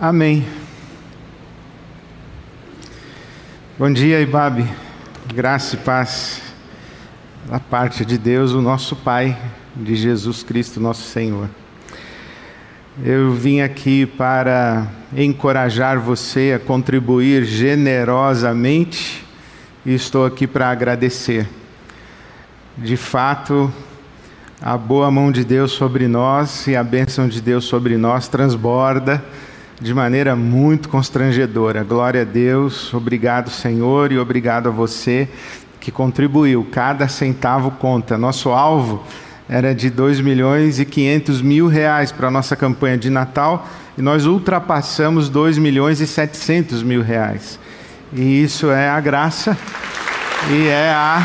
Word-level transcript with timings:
Amém. 0.00 0.46
Bom 3.76 3.92
dia, 3.92 4.20
Ibabe. 4.20 4.64
Graça 5.34 5.74
e 5.74 5.78
paz 5.78 6.40
da 7.50 7.58
parte 7.58 8.04
de 8.04 8.16
Deus, 8.16 8.52
o 8.52 8.62
nosso 8.62 8.94
Pai, 8.94 9.36
de 9.74 9.96
Jesus 9.96 10.44
Cristo, 10.44 10.78
nosso 10.78 11.02
Senhor. 11.02 11.48
Eu 13.04 13.32
vim 13.32 13.60
aqui 13.60 14.06
para 14.06 14.86
encorajar 15.16 15.98
você 15.98 16.52
a 16.54 16.64
contribuir 16.64 17.44
generosamente 17.44 19.26
e 19.84 19.94
estou 19.94 20.24
aqui 20.24 20.46
para 20.46 20.70
agradecer. 20.70 21.44
De 22.76 22.96
fato, 22.96 23.68
a 24.62 24.78
boa 24.78 25.10
mão 25.10 25.32
de 25.32 25.44
Deus 25.44 25.72
sobre 25.72 26.06
nós 26.06 26.68
e 26.68 26.76
a 26.76 26.84
bênção 26.84 27.26
de 27.26 27.40
Deus 27.40 27.64
sobre 27.64 27.96
nós 27.96 28.28
transborda 28.28 29.24
de 29.80 29.94
maneira 29.94 30.34
muito 30.34 30.88
constrangedora. 30.88 31.84
Glória 31.84 32.22
a 32.22 32.24
Deus, 32.24 32.92
obrigado, 32.92 33.50
Senhor, 33.50 34.10
e 34.10 34.18
obrigado 34.18 34.68
a 34.68 34.72
você 34.72 35.28
que 35.78 35.92
contribuiu. 35.92 36.66
Cada 36.70 37.06
centavo 37.06 37.70
conta. 37.72 38.18
Nosso 38.18 38.50
alvo 38.50 39.02
era 39.48 39.74
de 39.74 39.88
2 39.88 40.20
milhões 40.20 40.80
e 40.80 40.84
500 40.84 41.40
mil 41.40 41.68
reais 41.68 42.10
para 42.10 42.28
a 42.28 42.30
nossa 42.30 42.56
campanha 42.56 42.98
de 42.98 43.08
Natal 43.08 43.68
e 43.96 44.02
nós 44.02 44.26
ultrapassamos 44.26 45.28
2 45.28 45.58
milhões 45.58 46.00
e 46.00 46.06
700 46.06 46.82
mil 46.82 47.02
reais. 47.02 47.58
E 48.12 48.42
isso 48.42 48.70
é 48.70 48.88
a 48.88 49.00
graça 49.00 49.56
e 50.50 50.66
é 50.66 50.90
a, 50.90 51.24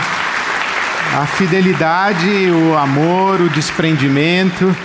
a 1.22 1.26
fidelidade, 1.26 2.28
o 2.52 2.78
amor, 2.78 3.42
o 3.42 3.50
desprendimento 3.50 4.76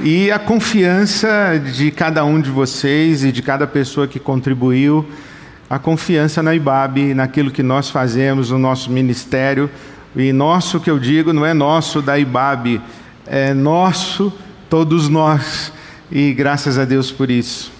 e 0.00 0.30
a 0.30 0.38
confiança 0.38 1.60
de 1.74 1.90
cada 1.90 2.24
um 2.24 2.40
de 2.40 2.50
vocês 2.50 3.24
e 3.24 3.32
de 3.32 3.42
cada 3.42 3.66
pessoa 3.66 4.06
que 4.06 4.20
contribuiu, 4.20 5.04
a 5.68 5.76
confiança 5.76 6.40
na 6.40 6.54
IBAB, 6.54 7.14
naquilo 7.14 7.50
que 7.50 7.64
nós 7.64 7.90
fazemos 7.90 8.50
no 8.50 8.58
nosso 8.58 8.92
ministério. 8.92 9.68
E 10.14 10.32
nosso 10.32 10.78
que 10.78 10.88
eu 10.88 10.98
digo 10.98 11.32
não 11.32 11.44
é 11.44 11.52
nosso 11.52 12.00
da 12.00 12.16
IBAB, 12.18 12.80
é 13.26 13.52
nosso, 13.52 14.32
todos 14.70 15.08
nós. 15.08 15.72
E 16.12 16.32
graças 16.32 16.78
a 16.78 16.84
Deus 16.84 17.10
por 17.10 17.28
isso. 17.28 17.72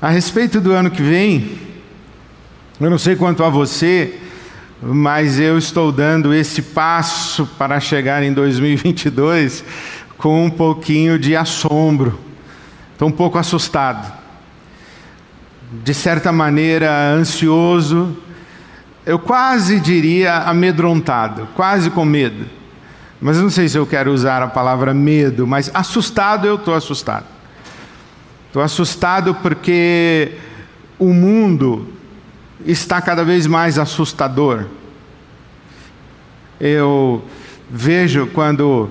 A 0.00 0.08
respeito 0.08 0.58
do 0.58 0.72
ano 0.72 0.90
que 0.90 1.02
vem, 1.02 1.58
eu 2.80 2.88
não 2.88 2.98
sei 2.98 3.14
quanto 3.14 3.44
a 3.44 3.50
você, 3.50 4.18
mas 4.82 5.38
eu 5.38 5.58
estou 5.58 5.92
dando 5.92 6.32
esse 6.32 6.62
passo 6.62 7.46
para 7.58 7.78
chegar 7.78 8.22
em 8.22 8.32
2022 8.32 9.62
com 10.20 10.44
um 10.44 10.50
pouquinho 10.50 11.18
de 11.18 11.34
assombro. 11.34 12.18
Estou 12.92 13.08
um 13.08 13.12
pouco 13.12 13.38
assustado. 13.38 14.12
De 15.82 15.94
certa 15.94 16.30
maneira, 16.30 17.12
ansioso. 17.12 18.16
Eu 19.06 19.18
quase 19.18 19.80
diria 19.80 20.36
amedrontado, 20.38 21.48
quase 21.54 21.90
com 21.90 22.04
medo. 22.04 22.44
Mas 23.20 23.38
não 23.38 23.50
sei 23.50 23.68
se 23.68 23.78
eu 23.78 23.86
quero 23.86 24.12
usar 24.12 24.42
a 24.42 24.46
palavra 24.46 24.92
medo, 24.92 25.46
mas 25.46 25.70
assustado 25.72 26.46
eu 26.46 26.56
estou 26.56 26.74
assustado. 26.74 27.26
Estou 28.46 28.62
assustado 28.62 29.34
porque 29.36 30.32
o 30.98 31.12
mundo 31.14 31.88
está 32.66 33.00
cada 33.00 33.24
vez 33.24 33.46
mais 33.46 33.78
assustador. 33.78 34.66
Eu 36.60 37.24
vejo 37.70 38.26
quando 38.28 38.90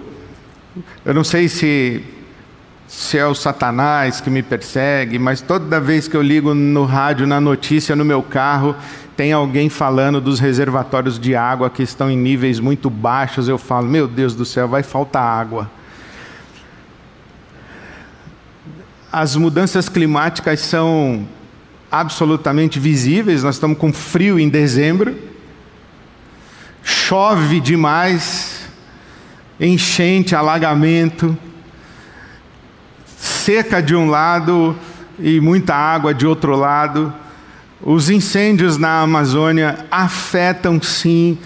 eu 1.05 1.13
não 1.13 1.23
sei 1.23 1.47
se, 1.47 2.03
se 2.87 3.17
é 3.17 3.25
o 3.25 3.35
Satanás 3.35 4.21
que 4.21 4.29
me 4.29 4.41
persegue, 4.43 5.19
mas 5.19 5.41
toda 5.41 5.79
vez 5.79 6.07
que 6.07 6.15
eu 6.15 6.21
ligo 6.21 6.53
no 6.53 6.85
rádio, 6.85 7.27
na 7.27 7.39
notícia, 7.39 7.95
no 7.95 8.05
meu 8.05 8.21
carro, 8.21 8.75
tem 9.15 9.33
alguém 9.33 9.69
falando 9.69 10.21
dos 10.21 10.39
reservatórios 10.39 11.19
de 11.19 11.35
água 11.35 11.69
que 11.69 11.83
estão 11.83 12.09
em 12.09 12.17
níveis 12.17 12.59
muito 12.59 12.89
baixos. 12.89 13.49
Eu 13.49 13.57
falo, 13.57 13.85
meu 13.85 14.07
Deus 14.07 14.33
do 14.33 14.45
céu, 14.45 14.67
vai 14.67 14.81
faltar 14.81 15.23
água. 15.23 15.69
As 19.11 19.35
mudanças 19.35 19.89
climáticas 19.89 20.61
são 20.61 21.27
absolutamente 21.91 22.79
visíveis. 22.79 23.43
Nós 23.43 23.55
estamos 23.55 23.77
com 23.77 23.91
frio 23.91 24.39
em 24.39 24.47
dezembro, 24.47 25.17
chove 26.83 27.59
demais, 27.59 28.58
enchente, 29.59 30.35
alagamento, 30.35 31.37
seca 33.17 33.81
de 33.81 33.95
um 33.95 34.09
lado 34.09 34.75
e 35.19 35.39
muita 35.39 35.75
água 35.75 36.13
de 36.13 36.25
outro 36.25 36.55
lado. 36.55 37.13
Os 37.81 38.09
incêndios 38.09 38.77
na 38.77 39.01
Amazônia 39.01 39.85
afetam 39.91 40.81
sim, 40.81 41.37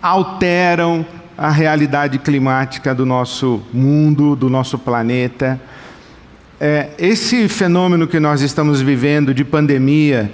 alteram 0.00 1.04
a 1.36 1.50
realidade 1.50 2.18
climática 2.18 2.94
do 2.94 3.06
nosso 3.06 3.62
mundo, 3.72 4.34
do 4.34 4.50
nosso 4.50 4.78
planeta. 4.78 5.60
É, 6.60 6.90
esse 6.98 7.48
fenômeno 7.48 8.08
que 8.08 8.18
nós 8.18 8.40
estamos 8.40 8.80
vivendo 8.80 9.32
de 9.32 9.44
pandemia, 9.44 10.32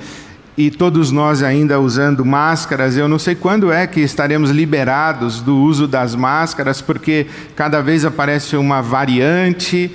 e 0.56 0.70
todos 0.70 1.10
nós 1.10 1.42
ainda 1.42 1.80
usando 1.80 2.24
máscaras. 2.24 2.96
Eu 2.96 3.08
não 3.08 3.18
sei 3.18 3.34
quando 3.34 3.72
é 3.72 3.86
que 3.86 4.00
estaremos 4.00 4.50
liberados 4.50 5.40
do 5.40 5.56
uso 5.56 5.88
das 5.88 6.14
máscaras, 6.14 6.80
porque 6.80 7.26
cada 7.56 7.80
vez 7.80 8.04
aparece 8.04 8.56
uma 8.56 8.80
variante. 8.80 9.90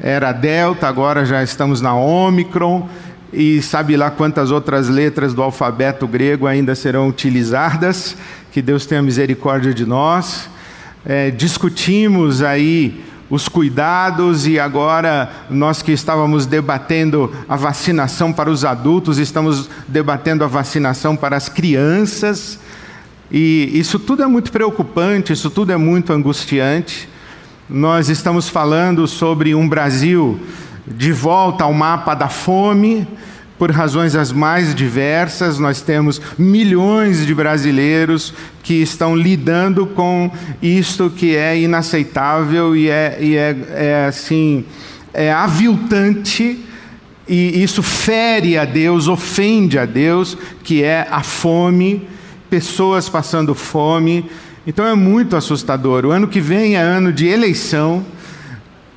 Era 0.00 0.32
Delta, 0.32 0.86
agora 0.86 1.24
já 1.24 1.42
estamos 1.42 1.80
na 1.80 1.94
Omicron, 1.94 2.88
e 3.32 3.60
sabe 3.62 3.96
lá 3.96 4.10
quantas 4.10 4.52
outras 4.52 4.88
letras 4.88 5.34
do 5.34 5.42
alfabeto 5.42 6.06
grego 6.06 6.46
ainda 6.46 6.74
serão 6.74 7.08
utilizadas. 7.08 8.16
Que 8.52 8.62
Deus 8.62 8.86
tenha 8.86 9.02
misericórdia 9.02 9.74
de 9.74 9.84
nós. 9.84 10.48
É, 11.04 11.30
discutimos 11.30 12.42
aí 12.42 13.04
os 13.34 13.48
cuidados 13.48 14.46
e 14.46 14.60
agora 14.60 15.28
nós 15.50 15.82
que 15.82 15.90
estávamos 15.90 16.46
debatendo 16.46 17.32
a 17.48 17.56
vacinação 17.56 18.32
para 18.32 18.48
os 18.48 18.64
adultos, 18.64 19.18
estamos 19.18 19.68
debatendo 19.88 20.44
a 20.44 20.46
vacinação 20.46 21.16
para 21.16 21.36
as 21.36 21.48
crianças. 21.48 22.60
E 23.32 23.68
isso 23.74 23.98
tudo 23.98 24.22
é 24.22 24.26
muito 24.28 24.52
preocupante, 24.52 25.32
isso 25.32 25.50
tudo 25.50 25.72
é 25.72 25.76
muito 25.76 26.12
angustiante. 26.12 27.08
Nós 27.68 28.08
estamos 28.08 28.48
falando 28.48 29.08
sobre 29.08 29.52
um 29.52 29.68
Brasil 29.68 30.38
de 30.86 31.10
volta 31.10 31.64
ao 31.64 31.72
mapa 31.72 32.14
da 32.14 32.28
fome, 32.28 33.04
por 33.58 33.70
razões 33.70 34.16
as 34.16 34.32
mais 34.32 34.74
diversas, 34.74 35.58
nós 35.58 35.80
temos 35.80 36.20
milhões 36.36 37.24
de 37.24 37.34
brasileiros 37.34 38.34
que 38.62 38.74
estão 38.74 39.14
lidando 39.14 39.86
com 39.86 40.30
isto 40.60 41.10
que 41.10 41.36
é 41.36 41.58
inaceitável 41.58 42.74
e 42.74 42.88
é, 42.88 43.18
e 43.20 43.36
é, 43.36 43.56
é 43.70 44.06
assim, 44.08 44.64
é 45.12 45.32
aviltante, 45.32 46.64
e 47.28 47.62
isso 47.62 47.82
fere 47.82 48.58
a 48.58 48.64
Deus, 48.64 49.08
ofende 49.08 49.78
a 49.78 49.86
Deus, 49.86 50.36
que 50.62 50.82
é 50.82 51.06
a 51.10 51.22
fome, 51.22 52.06
pessoas 52.50 53.08
passando 53.08 53.54
fome. 53.54 54.28
Então 54.66 54.86
é 54.86 54.94
muito 54.94 55.36
assustador. 55.36 56.04
O 56.04 56.10
ano 56.10 56.28
que 56.28 56.40
vem 56.40 56.76
é 56.76 56.80
ano 56.80 57.12
de 57.12 57.26
eleição 57.26 58.04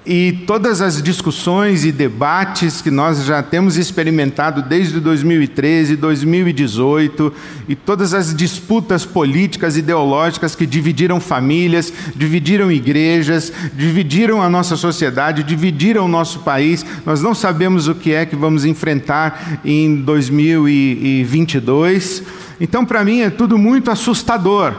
e 0.07 0.31
todas 0.47 0.81
as 0.81 1.01
discussões 1.01 1.83
e 1.83 1.91
debates 1.91 2.81
que 2.81 2.89
nós 2.89 3.25
já 3.25 3.43
temos 3.43 3.75
experimentado 3.75 4.61
desde 4.61 5.01
2013, 5.01 5.97
2018, 5.97 7.33
e 7.67 7.75
todas 7.75 8.13
as 8.13 8.33
disputas 8.33 9.05
políticas 9.05 9.75
ideológicas 9.75 10.55
que 10.55 10.65
dividiram 10.65 11.19
famílias, 11.19 11.91
dividiram 12.15 12.71
igrejas, 12.71 13.51
dividiram 13.73 14.41
a 14.41 14.49
nossa 14.49 14.77
sociedade, 14.77 15.43
dividiram 15.43 16.05
o 16.05 16.07
nosso 16.07 16.39
país. 16.39 16.85
Nós 17.05 17.21
não 17.21 17.35
sabemos 17.35 17.89
o 17.89 17.95
que 17.95 18.13
é 18.13 18.25
que 18.25 18.37
vamos 18.37 18.63
enfrentar 18.63 19.59
em 19.65 19.97
2022. 19.97 22.23
Então, 22.61 22.85
para 22.85 23.03
mim, 23.03 23.19
é 23.19 23.29
tudo 23.29 23.57
muito 23.57 23.91
assustador. 23.91 24.73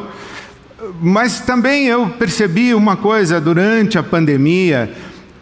Mas 1.02 1.40
também 1.40 1.86
eu 1.86 2.08
percebi 2.08 2.74
uma 2.74 2.96
coisa 2.96 3.38
durante 3.38 3.98
a 3.98 4.02
pandemia, 4.02 4.90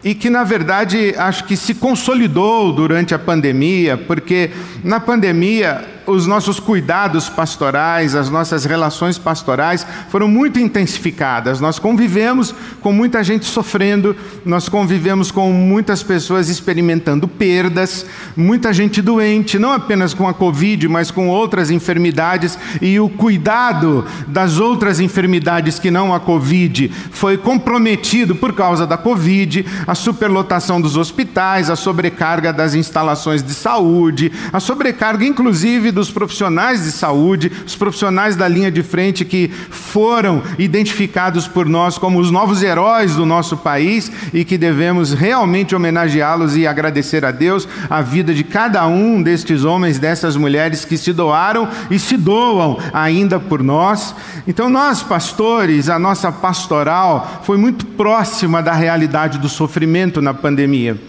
e 0.06 0.14
que, 0.14 0.30
na 0.30 0.44
verdade, 0.44 1.16
acho 1.18 1.42
que 1.46 1.56
se 1.56 1.74
consolidou 1.74 2.72
durante 2.72 3.12
a 3.12 3.18
pandemia, 3.18 3.96
porque 3.96 4.52
na 4.84 5.00
pandemia 5.00 5.84
os 6.06 6.26
nossos 6.26 6.60
cuidados 6.60 7.28
pastorais, 7.28 8.14
as 8.14 8.30
nossas 8.30 8.64
relações 8.64 9.18
pastorais 9.18 9.86
foram 10.08 10.28
muito 10.28 10.58
intensificadas. 10.58 11.60
Nós 11.60 11.78
convivemos 11.78 12.54
com 12.80 12.92
muita 12.92 13.22
gente 13.24 13.44
sofrendo, 13.46 14.16
nós 14.44 14.68
convivemos 14.68 15.30
com 15.30 15.52
muitas 15.52 16.02
pessoas 16.02 16.48
experimentando 16.48 17.26
perdas, 17.26 18.06
muita 18.36 18.72
gente 18.72 19.02
doente, 19.02 19.58
não 19.58 19.72
apenas 19.72 20.14
com 20.14 20.28
a 20.28 20.34
Covid, 20.34 20.88
mas 20.88 21.10
com 21.10 21.28
outras 21.28 21.70
enfermidades, 21.70 22.58
e 22.80 22.98
o 23.00 23.08
cuidado 23.08 24.04
das 24.26 24.58
outras 24.58 25.00
enfermidades 25.00 25.78
que 25.78 25.90
não 25.90 26.14
a 26.14 26.20
Covid 26.20 26.90
foi 27.10 27.36
comprometido 27.36 28.34
por 28.34 28.52
causa 28.52 28.86
da 28.86 28.96
Covid, 28.96 29.64
a 29.86 29.94
superlotação 29.94 30.80
dos 30.80 30.96
hospitais, 30.96 31.70
a 31.70 31.76
sobrecarga 31.76 32.52
das 32.52 32.74
instalações 32.74 33.42
de 33.42 33.54
saúde, 33.54 34.32
a 34.52 34.60
sobrecarga, 34.60 35.24
inclusive, 35.24 35.90
dos 35.96 36.10
profissionais 36.10 36.84
de 36.84 36.92
saúde, 36.92 37.50
os 37.66 37.74
profissionais 37.74 38.36
da 38.36 38.46
linha 38.46 38.70
de 38.70 38.82
frente 38.82 39.24
que 39.24 39.48
foram 39.48 40.42
identificados 40.58 41.48
por 41.48 41.66
nós 41.66 41.96
como 41.96 42.20
os 42.20 42.30
novos 42.30 42.62
heróis 42.62 43.16
do 43.16 43.24
nosso 43.24 43.56
país 43.56 44.12
e 44.32 44.44
que 44.44 44.58
devemos 44.58 45.14
realmente 45.14 45.74
homenageá-los 45.74 46.54
e 46.54 46.66
agradecer 46.66 47.24
a 47.24 47.30
Deus 47.30 47.66
a 47.88 48.02
vida 48.02 48.34
de 48.34 48.44
cada 48.44 48.86
um 48.86 49.22
destes 49.22 49.64
homens, 49.64 49.98
dessas 49.98 50.36
mulheres 50.36 50.84
que 50.84 50.98
se 50.98 51.14
doaram 51.14 51.66
e 51.90 51.98
se 51.98 52.18
doam 52.18 52.78
ainda 52.92 53.40
por 53.40 53.62
nós. 53.62 54.14
Então, 54.46 54.68
nós, 54.68 55.02
pastores, 55.02 55.88
a 55.88 55.98
nossa 55.98 56.30
pastoral 56.30 57.40
foi 57.42 57.56
muito 57.56 57.86
próxima 57.86 58.62
da 58.62 58.74
realidade 58.74 59.38
do 59.38 59.48
sofrimento 59.48 60.20
na 60.20 60.34
pandemia. 60.34 61.00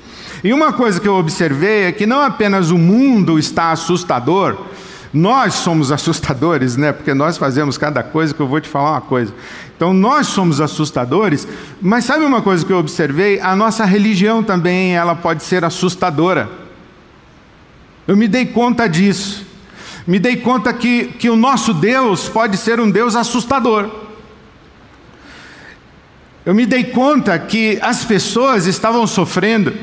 E 0.44 0.54
uma 0.54 0.72
coisa 0.72 1.00
que 1.00 1.08
eu 1.08 1.16
observei 1.16 1.86
é 1.86 1.92
que 1.92 2.06
não 2.06 2.22
apenas 2.22 2.70
o 2.70 2.78
mundo 2.78 3.40
está 3.40 3.72
assustador, 3.72 4.58
nós 5.14 5.54
somos 5.54 5.92
assustadores, 5.92 6.76
né? 6.76 6.92
Porque 6.92 7.14
nós 7.14 7.38
fazemos 7.38 7.78
cada 7.78 8.04
coisa 8.04 8.34
que 8.34 8.40
eu 8.40 8.48
vou 8.48 8.60
te 8.60 8.68
falar 8.68 8.92
uma 8.92 9.02
coisa. 9.02 9.34
Então 9.76 9.94
nós 9.94 10.28
somos 10.28 10.60
assustadores, 10.60 11.48
mas 11.82 12.06
sabe 12.06 12.26
uma 12.26 12.42
coisa 12.42 12.66
que 12.66 12.74
eu 12.74 12.78
observei? 12.78 13.40
A 13.40 13.56
nossa 13.56 13.86
religião 13.86 14.44
também 14.44 14.96
ela 14.96 15.16
pode 15.16 15.44
ser 15.44 15.64
assustadora. 15.64 16.50
Eu 18.08 18.18
me 18.18 18.28
dei 18.28 18.46
conta 18.46 18.88
disso. 18.88 19.46
Me 20.06 20.20
dei 20.20 20.38
conta 20.38 20.72
que, 20.74 21.08
que 21.20 21.30
o 21.30 21.36
nosso 21.36 21.74
Deus 21.74 22.30
pode 22.30 22.58
ser 22.58 22.80
um 22.80 22.90
Deus 22.90 23.16
assustador. 23.16 23.90
Eu 26.46 26.56
me 26.56 26.66
dei 26.66 26.86
conta 26.86 27.38
que 27.38 27.78
as 27.82 28.06
pessoas 28.06 28.68
estavam 28.68 29.06
sofrendo 29.06 29.74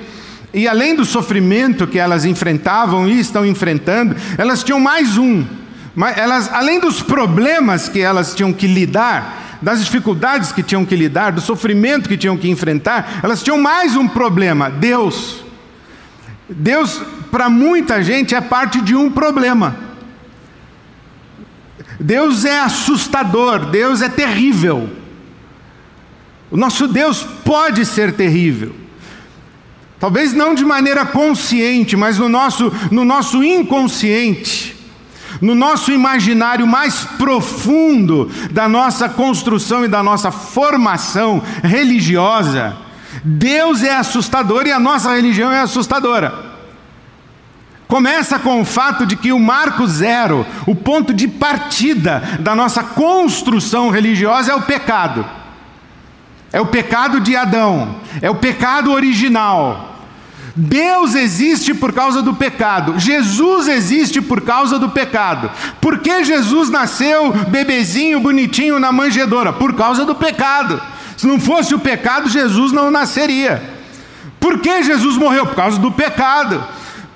e 0.54 0.68
além 0.68 0.94
do 0.94 1.04
sofrimento 1.04 1.84
que 1.84 1.98
elas 1.98 2.24
enfrentavam 2.24 3.08
e 3.08 3.18
estão 3.18 3.44
enfrentando, 3.44 4.14
elas 4.38 4.62
tinham 4.62 4.78
mais 4.78 5.18
um. 5.18 5.44
Elas, 6.16 6.48
além 6.52 6.78
dos 6.78 7.02
problemas 7.02 7.88
que 7.88 8.00
elas 8.00 8.34
tinham 8.34 8.52
que 8.52 8.68
lidar, 8.68 9.58
das 9.60 9.84
dificuldades 9.84 10.52
que 10.52 10.62
tinham 10.62 10.84
que 10.84 10.94
lidar, 10.94 11.32
do 11.32 11.40
sofrimento 11.40 12.08
que 12.08 12.16
tinham 12.16 12.36
que 12.36 12.48
enfrentar, 12.48 13.20
elas 13.22 13.42
tinham 13.42 13.58
mais 13.58 13.96
um 13.96 14.06
problema: 14.06 14.70
Deus. 14.70 15.42
Deus, 16.48 17.02
para 17.32 17.48
muita 17.48 18.00
gente, 18.00 18.34
é 18.34 18.40
parte 18.40 18.80
de 18.80 18.94
um 18.94 19.10
problema. 19.10 19.76
Deus 21.98 22.44
é 22.44 22.60
assustador, 22.60 23.66
Deus 23.66 24.02
é 24.02 24.08
terrível. 24.08 24.88
O 26.48 26.56
nosso 26.56 26.86
Deus 26.86 27.26
pode 27.44 27.84
ser 27.84 28.12
terrível. 28.12 28.83
Talvez 30.04 30.34
não 30.34 30.54
de 30.54 30.66
maneira 30.66 31.06
consciente, 31.06 31.96
mas 31.96 32.18
no 32.18 32.28
nosso, 32.28 32.70
no 32.90 33.06
nosso 33.06 33.42
inconsciente, 33.42 34.76
no 35.40 35.54
nosso 35.54 35.90
imaginário 35.90 36.66
mais 36.66 37.04
profundo 37.16 38.30
da 38.50 38.68
nossa 38.68 39.08
construção 39.08 39.82
e 39.82 39.88
da 39.88 40.02
nossa 40.02 40.30
formação 40.30 41.42
religiosa, 41.62 42.76
Deus 43.24 43.82
é 43.82 43.96
assustador 43.96 44.66
e 44.66 44.72
a 44.72 44.78
nossa 44.78 45.10
religião 45.14 45.50
é 45.50 45.60
assustadora. 45.60 46.52
Começa 47.88 48.38
com 48.38 48.60
o 48.60 48.64
fato 48.66 49.06
de 49.06 49.16
que 49.16 49.32
o 49.32 49.40
marco 49.40 49.86
zero, 49.86 50.44
o 50.66 50.74
ponto 50.74 51.14
de 51.14 51.26
partida 51.26 52.22
da 52.40 52.54
nossa 52.54 52.82
construção 52.82 53.88
religiosa 53.88 54.52
é 54.52 54.54
o 54.54 54.60
pecado. 54.60 55.24
É 56.52 56.60
o 56.60 56.66
pecado 56.66 57.20
de 57.20 57.34
Adão, 57.34 57.96
é 58.20 58.28
o 58.28 58.34
pecado 58.34 58.92
original. 58.92 59.92
Deus 60.56 61.16
existe 61.16 61.74
por 61.74 61.92
causa 61.92 62.22
do 62.22 62.34
pecado, 62.34 62.98
Jesus 62.98 63.66
existe 63.66 64.20
por 64.20 64.40
causa 64.40 64.78
do 64.78 64.88
pecado. 64.88 65.50
Por 65.80 65.98
que 65.98 66.22
Jesus 66.22 66.70
nasceu 66.70 67.32
bebezinho, 67.48 68.20
bonitinho 68.20 68.78
na 68.78 68.92
manjedoura? 68.92 69.52
Por 69.52 69.74
causa 69.74 70.04
do 70.04 70.14
pecado. 70.14 70.80
Se 71.16 71.26
não 71.26 71.40
fosse 71.40 71.74
o 71.74 71.78
pecado, 71.78 72.28
Jesus 72.28 72.70
não 72.70 72.90
nasceria. 72.90 73.62
Por 74.38 74.60
que 74.60 74.82
Jesus 74.82 75.16
morreu? 75.16 75.46
Por 75.46 75.56
causa 75.56 75.78
do 75.78 75.90
pecado. 75.90 76.62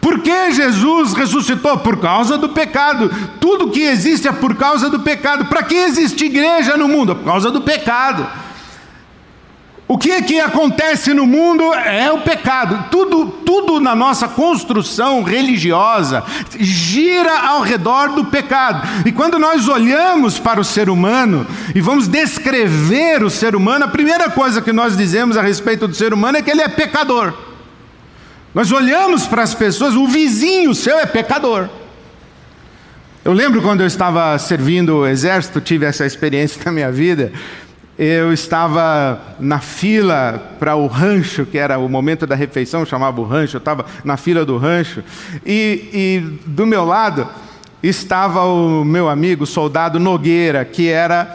Por 0.00 0.20
que 0.20 0.52
Jesus 0.52 1.12
ressuscitou? 1.12 1.78
Por 1.78 1.98
causa 1.98 2.38
do 2.38 2.48
pecado. 2.48 3.10
Tudo 3.40 3.70
que 3.70 3.82
existe 3.82 4.26
é 4.26 4.32
por 4.32 4.54
causa 4.56 4.88
do 4.88 5.00
pecado. 5.00 5.46
Para 5.46 5.62
que 5.62 5.74
existe 5.74 6.24
igreja 6.24 6.76
no 6.76 6.88
mundo? 6.88 7.14
Por 7.14 7.24
causa 7.24 7.50
do 7.50 7.60
pecado. 7.60 8.26
O 9.88 9.96
que 9.96 10.20
que 10.20 10.38
acontece 10.38 11.14
no 11.14 11.26
mundo 11.26 11.72
é 11.72 12.12
o 12.12 12.20
pecado. 12.20 12.90
Tudo, 12.90 13.24
tudo 13.24 13.80
na 13.80 13.96
nossa 13.96 14.28
construção 14.28 15.22
religiosa 15.22 16.22
gira 16.60 17.40
ao 17.48 17.62
redor 17.62 18.08
do 18.08 18.26
pecado. 18.26 18.86
E 19.06 19.10
quando 19.10 19.38
nós 19.38 19.66
olhamos 19.66 20.38
para 20.38 20.60
o 20.60 20.64
ser 20.64 20.90
humano 20.90 21.46
e 21.74 21.80
vamos 21.80 22.06
descrever 22.06 23.24
o 23.24 23.30
ser 23.30 23.56
humano, 23.56 23.86
a 23.86 23.88
primeira 23.88 24.28
coisa 24.28 24.60
que 24.60 24.74
nós 24.74 24.94
dizemos 24.94 25.38
a 25.38 25.42
respeito 25.42 25.88
do 25.88 25.94
ser 25.94 26.12
humano 26.12 26.36
é 26.36 26.42
que 26.42 26.50
ele 26.50 26.60
é 26.60 26.68
pecador. 26.68 27.32
Nós 28.54 28.70
olhamos 28.70 29.26
para 29.26 29.42
as 29.42 29.54
pessoas, 29.54 29.94
o 29.94 30.06
vizinho 30.06 30.74
seu 30.74 30.98
é 30.98 31.06
pecador. 31.06 31.66
Eu 33.24 33.32
lembro 33.32 33.62
quando 33.62 33.80
eu 33.80 33.86
estava 33.86 34.38
servindo 34.38 34.98
o 34.98 35.06
exército, 35.06 35.62
tive 35.62 35.86
essa 35.86 36.04
experiência 36.04 36.60
na 36.66 36.72
minha 36.72 36.92
vida 36.92 37.32
eu 37.98 38.32
estava 38.32 39.20
na 39.40 39.58
fila 39.58 40.54
para 40.58 40.76
o 40.76 40.86
rancho, 40.86 41.44
que 41.44 41.58
era 41.58 41.78
o 41.78 41.88
momento 41.88 42.26
da 42.26 42.36
refeição, 42.36 42.86
chamava 42.86 43.20
o 43.20 43.24
rancho, 43.24 43.56
eu 43.56 43.58
estava 43.58 43.84
na 44.04 44.16
fila 44.16 44.44
do 44.44 44.56
rancho, 44.56 45.02
e, 45.44 45.90
e 45.92 46.40
do 46.46 46.64
meu 46.64 46.84
lado 46.84 47.26
estava 47.82 48.44
o 48.44 48.84
meu 48.84 49.08
amigo, 49.08 49.44
soldado 49.44 49.98
Nogueira, 49.98 50.64
que 50.64 50.88
era 50.88 51.34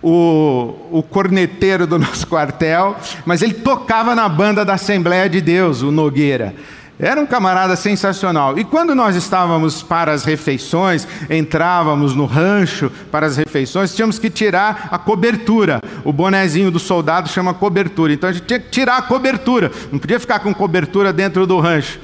o, 0.00 0.74
o 0.92 1.02
corneteiro 1.02 1.84
do 1.86 1.98
nosso 1.98 2.26
quartel, 2.28 2.96
mas 3.26 3.42
ele 3.42 3.54
tocava 3.54 4.14
na 4.14 4.28
banda 4.28 4.64
da 4.64 4.74
Assembleia 4.74 5.28
de 5.28 5.40
Deus, 5.40 5.82
o 5.82 5.90
Nogueira. 5.90 6.54
Era 6.98 7.20
um 7.20 7.26
camarada 7.26 7.74
sensacional. 7.74 8.56
E 8.56 8.64
quando 8.64 8.94
nós 8.94 9.16
estávamos 9.16 9.82
para 9.82 10.12
as 10.12 10.24
refeições, 10.24 11.08
entrávamos 11.28 12.14
no 12.14 12.24
rancho 12.24 12.90
para 13.10 13.26
as 13.26 13.36
refeições, 13.36 13.94
tínhamos 13.94 14.18
que 14.18 14.30
tirar 14.30 14.88
a 14.92 14.98
cobertura. 14.98 15.82
O 16.04 16.12
bonezinho 16.12 16.70
do 16.70 16.78
soldado 16.78 17.28
chama 17.28 17.52
cobertura. 17.52 18.12
Então 18.12 18.30
a 18.30 18.32
gente 18.32 18.46
tinha 18.46 18.60
que 18.60 18.70
tirar 18.70 18.98
a 18.98 19.02
cobertura. 19.02 19.72
Não 19.90 19.98
podia 19.98 20.20
ficar 20.20 20.38
com 20.38 20.54
cobertura 20.54 21.12
dentro 21.12 21.46
do 21.48 21.58
rancho. 21.58 21.98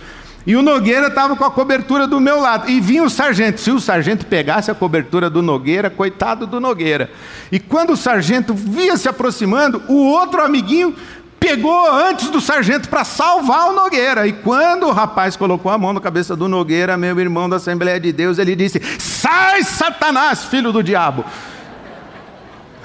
E 0.46 0.56
o 0.56 0.62
Nogueira 0.62 1.08
estava 1.08 1.36
com 1.36 1.44
a 1.44 1.50
cobertura 1.50 2.08
do 2.08 2.18
meu 2.18 2.40
lado. 2.40 2.68
E 2.68 2.80
vinha 2.80 3.04
o 3.04 3.10
sargento. 3.10 3.60
Se 3.60 3.70
o 3.70 3.78
sargento 3.78 4.26
pegasse 4.26 4.70
a 4.70 4.74
cobertura 4.74 5.30
do 5.30 5.42
Nogueira, 5.42 5.88
coitado 5.88 6.46
do 6.46 6.58
Nogueira. 6.58 7.10
E 7.52 7.60
quando 7.60 7.92
o 7.92 7.96
sargento 7.96 8.54
via 8.54 8.96
se 8.96 9.08
aproximando, 9.08 9.82
o 9.86 10.08
outro 10.08 10.42
amiguinho 10.42 10.96
pegou 11.40 11.90
antes 11.90 12.28
do 12.28 12.40
sargento 12.40 12.88
para 12.88 13.02
salvar 13.02 13.70
o 13.70 13.72
Nogueira. 13.72 14.26
E 14.26 14.32
quando 14.32 14.86
o 14.86 14.92
rapaz 14.92 15.34
colocou 15.34 15.72
a 15.72 15.78
mão 15.78 15.94
na 15.94 16.00
cabeça 16.00 16.36
do 16.36 16.46
Nogueira, 16.46 16.98
meu 16.98 17.18
irmão 17.18 17.48
da 17.48 17.56
Assembleia 17.56 17.98
de 17.98 18.12
Deus, 18.12 18.38
ele 18.38 18.54
disse: 18.54 18.80
Sai, 18.98 19.64
Satanás, 19.64 20.44
filho 20.44 20.70
do 20.70 20.82
diabo. 20.82 21.24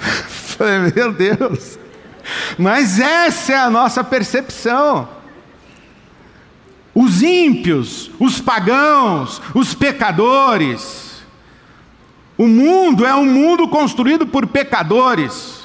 Falei, 0.00 0.92
meu 0.94 1.12
Deus. 1.12 1.78
Mas 2.58 2.98
essa 2.98 3.52
é 3.52 3.56
a 3.56 3.70
nossa 3.70 4.02
percepção. 4.02 5.08
Os 6.94 7.22
ímpios, 7.22 8.10
os 8.18 8.40
pagãos, 8.40 9.40
os 9.54 9.74
pecadores. 9.74 11.22
O 12.38 12.46
mundo 12.46 13.04
é 13.04 13.14
um 13.14 13.26
mundo 13.26 13.68
construído 13.68 14.26
por 14.26 14.46
pecadores. 14.46 15.55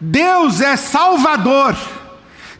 Deus 0.00 0.60
é 0.60 0.76
Salvador. 0.76 1.76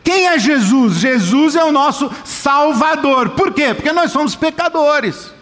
Quem 0.02 0.26
é 0.26 0.38
Jesus? 0.38 0.96
Jesus 0.96 1.54
é 1.54 1.62
o 1.62 1.72
nosso 1.72 2.10
Salvador. 2.24 3.30
Por 3.30 3.52
quê? 3.52 3.74
Porque 3.74 3.92
nós 3.92 4.10
somos 4.10 4.34
pecadores. 4.34 5.32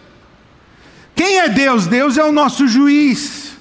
Quem 1.15 1.39
é 1.39 1.49
Deus? 1.49 1.87
Deus 1.87 2.17
é 2.17 2.23
o 2.23 2.31
nosso 2.31 2.67
juiz. 2.67 3.53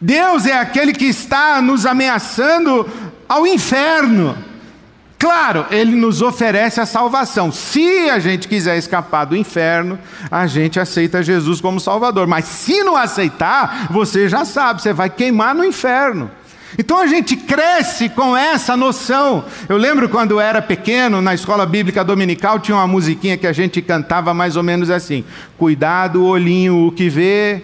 Deus 0.00 0.46
é 0.46 0.58
aquele 0.58 0.92
que 0.92 1.06
está 1.06 1.62
nos 1.62 1.86
ameaçando 1.86 2.88
ao 3.28 3.46
inferno. 3.46 4.36
Claro, 5.18 5.66
ele 5.70 5.94
nos 5.94 6.20
oferece 6.20 6.80
a 6.80 6.86
salvação. 6.86 7.52
Se 7.52 8.10
a 8.10 8.18
gente 8.18 8.48
quiser 8.48 8.76
escapar 8.76 9.24
do 9.24 9.36
inferno, 9.36 9.96
a 10.28 10.48
gente 10.48 10.80
aceita 10.80 11.22
Jesus 11.22 11.60
como 11.60 11.78
Salvador. 11.78 12.26
Mas 12.26 12.46
se 12.46 12.82
não 12.82 12.96
aceitar, 12.96 13.86
você 13.90 14.28
já 14.28 14.44
sabe, 14.44 14.82
você 14.82 14.92
vai 14.92 15.08
queimar 15.08 15.54
no 15.54 15.64
inferno. 15.64 16.28
Então 16.78 16.98
a 16.98 17.06
gente 17.06 17.36
cresce 17.36 18.08
com 18.08 18.36
essa 18.36 18.76
noção. 18.76 19.44
Eu 19.68 19.76
lembro 19.76 20.08
quando 20.08 20.40
era 20.40 20.62
pequeno, 20.62 21.20
na 21.20 21.34
escola 21.34 21.66
bíblica 21.66 22.02
dominical, 22.02 22.58
tinha 22.58 22.76
uma 22.76 22.86
musiquinha 22.86 23.36
que 23.36 23.46
a 23.46 23.52
gente 23.52 23.82
cantava 23.82 24.32
mais 24.32 24.56
ou 24.56 24.62
menos 24.62 24.90
assim: 24.90 25.24
Cuidado, 25.58 26.24
olhinho, 26.24 26.86
o 26.86 26.92
que 26.92 27.08
vê, 27.08 27.62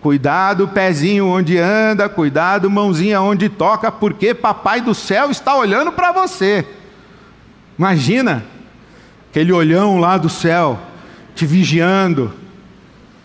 Cuidado, 0.00 0.68
pezinho 0.68 1.26
onde 1.26 1.58
anda, 1.58 2.08
cuidado, 2.08 2.70
mãozinha 2.70 3.20
onde 3.20 3.48
toca, 3.48 3.90
porque 3.90 4.32
papai 4.32 4.80
do 4.80 4.94
céu 4.94 5.30
está 5.30 5.56
olhando 5.56 5.90
para 5.90 6.12
você. 6.12 6.64
Imagina 7.76 8.44
aquele 9.28 9.52
olhão 9.52 9.98
lá 9.98 10.16
do 10.16 10.28
céu 10.28 10.78
te 11.34 11.44
vigiando, 11.44 12.32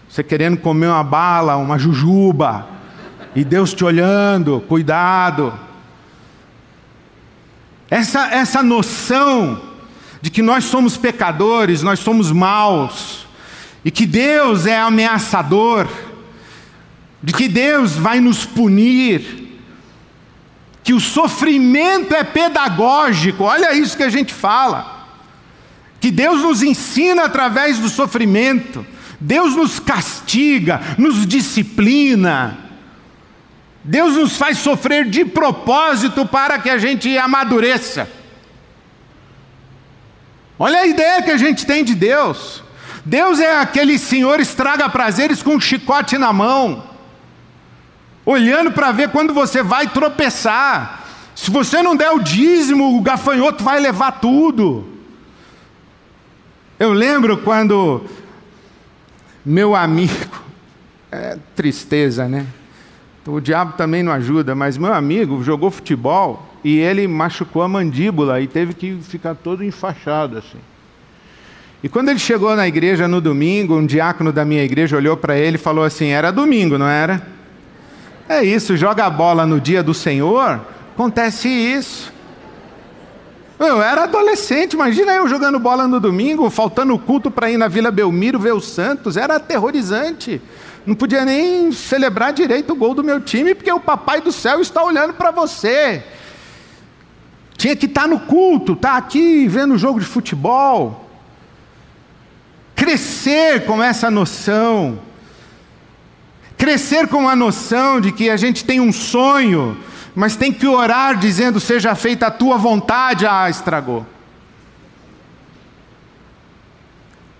você 0.09 0.23
querendo 0.23 0.57
comer 0.57 0.87
uma 0.87 1.03
bala, 1.03 1.57
uma 1.57 1.77
jujuba, 1.77 2.67
e 3.35 3.43
Deus 3.43 3.73
te 3.73 3.83
olhando, 3.83 4.63
cuidado. 4.67 5.57
Essa, 7.89 8.27
essa 8.27 8.63
noção 8.63 9.61
de 10.21 10.29
que 10.29 10.41
nós 10.41 10.65
somos 10.65 10.95
pecadores, 10.97 11.81
nós 11.81 11.99
somos 11.99 12.31
maus, 12.31 13.27
e 13.83 13.91
que 13.91 14.05
Deus 14.05 14.65
é 14.65 14.79
ameaçador, 14.79 15.87
de 17.21 17.33
que 17.33 17.47
Deus 17.47 17.93
vai 17.93 18.19
nos 18.19 18.45
punir, 18.45 19.59
que 20.83 20.93
o 20.93 20.99
sofrimento 20.99 22.13
é 22.15 22.23
pedagógico, 22.23 23.43
olha 23.43 23.73
isso 23.73 23.97
que 23.97 24.03
a 24.03 24.09
gente 24.09 24.33
fala, 24.33 25.07
que 25.99 26.11
Deus 26.11 26.41
nos 26.41 26.61
ensina 26.61 27.23
através 27.23 27.79
do 27.79 27.89
sofrimento, 27.89 28.85
Deus 29.19 29.55
nos 29.55 29.79
castiga, 29.79 30.81
nos 30.97 31.25
disciplina, 31.25 32.62
Deus 33.83 34.15
nos 34.15 34.37
faz 34.37 34.57
sofrer 34.57 35.09
de 35.09 35.25
propósito 35.25 36.25
para 36.25 36.59
que 36.59 36.69
a 36.69 36.77
gente 36.77 37.17
amadureça. 37.17 38.09
Olha 40.57 40.79
a 40.79 40.87
ideia 40.87 41.21
que 41.21 41.31
a 41.31 41.37
gente 41.37 41.65
tem 41.65 41.83
de 41.83 41.93
Deus. 41.93 42.63
Deus 43.03 43.39
é 43.39 43.59
aquele 43.59 43.97
senhor 43.97 44.39
estraga 44.39 44.87
prazeres 44.87 45.43
com 45.43 45.55
um 45.55 45.59
chicote 45.59 46.17
na 46.17 46.31
mão 46.31 46.93
olhando 48.25 48.71
para 48.71 48.91
ver 48.91 49.09
quando 49.09 49.33
você 49.33 49.61
vai 49.61 49.87
tropeçar. 49.87 51.03
Se 51.35 51.49
você 51.51 51.81
não 51.81 51.95
der 51.95 52.11
o 52.11 52.19
dízimo, 52.19 52.97
o 52.97 53.01
gafanhoto 53.01 53.63
vai 53.63 53.79
levar 53.79 54.13
tudo. 54.13 54.87
Eu 56.79 56.93
lembro 56.93 57.37
quando 57.37 58.05
meu 59.45 59.75
amigo, 59.75 60.41
é 61.11 61.37
tristeza, 61.55 62.27
né? 62.27 62.45
O 63.25 63.39
diabo 63.39 63.73
também 63.73 64.03
não 64.03 64.11
ajuda, 64.11 64.53
mas 64.53 64.77
meu 64.77 64.93
amigo 64.93 65.41
jogou 65.43 65.71
futebol 65.71 66.45
e 66.63 66.77
ele 66.77 67.07
machucou 67.07 67.61
a 67.61 67.67
mandíbula 67.67 68.41
e 68.41 68.47
teve 68.47 68.73
que 68.73 68.97
ficar 69.01 69.35
todo 69.35 69.63
enfaixado 69.63 70.37
assim. 70.37 70.59
E 71.81 71.89
quando 71.89 72.09
ele 72.09 72.19
chegou 72.19 72.55
na 72.55 72.67
igreja 72.67 73.07
no 73.07 73.19
domingo, 73.19 73.75
um 73.75 73.85
diácono 73.85 74.31
da 74.31 74.45
minha 74.45 74.63
igreja 74.63 74.95
olhou 74.95 75.17
para 75.17 75.37
ele 75.37 75.55
e 75.55 75.59
falou 75.59 75.83
assim: 75.83 76.07
Era 76.07 76.31
domingo, 76.31 76.77
não 76.77 76.87
era? 76.87 77.25
É 78.27 78.43
isso, 78.43 78.77
joga 78.77 79.05
a 79.05 79.09
bola 79.09 79.45
no 79.45 79.59
dia 79.59 79.83
do 79.83 79.93
Senhor, 79.93 80.61
acontece 80.93 81.49
isso. 81.49 82.13
Eu 83.59 83.81
era 83.81 84.03
adolescente, 84.03 84.73
imagina 84.73 85.13
eu 85.13 85.27
jogando 85.27 85.59
bola 85.59 85.87
no 85.87 85.99
domingo, 85.99 86.49
faltando 86.49 86.97
culto 86.97 87.29
para 87.29 87.51
ir 87.51 87.57
na 87.57 87.67
Vila 87.67 87.91
Belmiro 87.91 88.39
ver 88.39 88.53
os 88.53 88.67
Santos, 88.67 89.15
era 89.15 89.35
aterrorizante. 89.35 90.41
Não 90.85 90.95
podia 90.95 91.23
nem 91.23 91.71
celebrar 91.71 92.33
direito 92.33 92.73
o 92.73 92.75
gol 92.75 92.93
do 92.93 93.03
meu 93.03 93.21
time, 93.21 93.55
porque 93.55 93.71
o 93.71 93.79
papai 93.79 94.21
do 94.21 94.31
céu 94.31 94.61
está 94.61 94.83
olhando 94.83 95.13
para 95.13 95.31
você. 95.31 96.03
Tinha 97.57 97.75
que 97.75 97.85
estar 97.85 98.01
tá 98.01 98.07
no 98.07 98.19
culto, 98.21 98.73
estar 98.73 98.91
tá 98.91 98.97
aqui 98.97 99.47
vendo 99.47 99.75
o 99.75 99.77
jogo 99.77 99.99
de 99.99 100.05
futebol. 100.05 101.09
Crescer 102.75 103.65
com 103.65 103.81
essa 103.81 104.11
noção 104.11 104.99
Crescer 106.63 107.09
com 107.09 107.27
a 107.27 107.35
noção 107.35 107.99
de 107.99 108.09
que 108.09 108.29
a 108.29 108.37
gente 108.37 108.63
tem 108.63 108.79
um 108.79 108.93
sonho, 108.93 109.77
mas 110.15 110.37
tem 110.37 110.49
que 110.49 110.65
orar 110.65 111.17
dizendo: 111.17 111.59
seja 111.59 111.93
feita 111.93 112.27
a 112.27 112.31
tua 112.31 112.57
vontade, 112.57 113.27
ah, 113.27 113.49
estragou. 113.49 114.05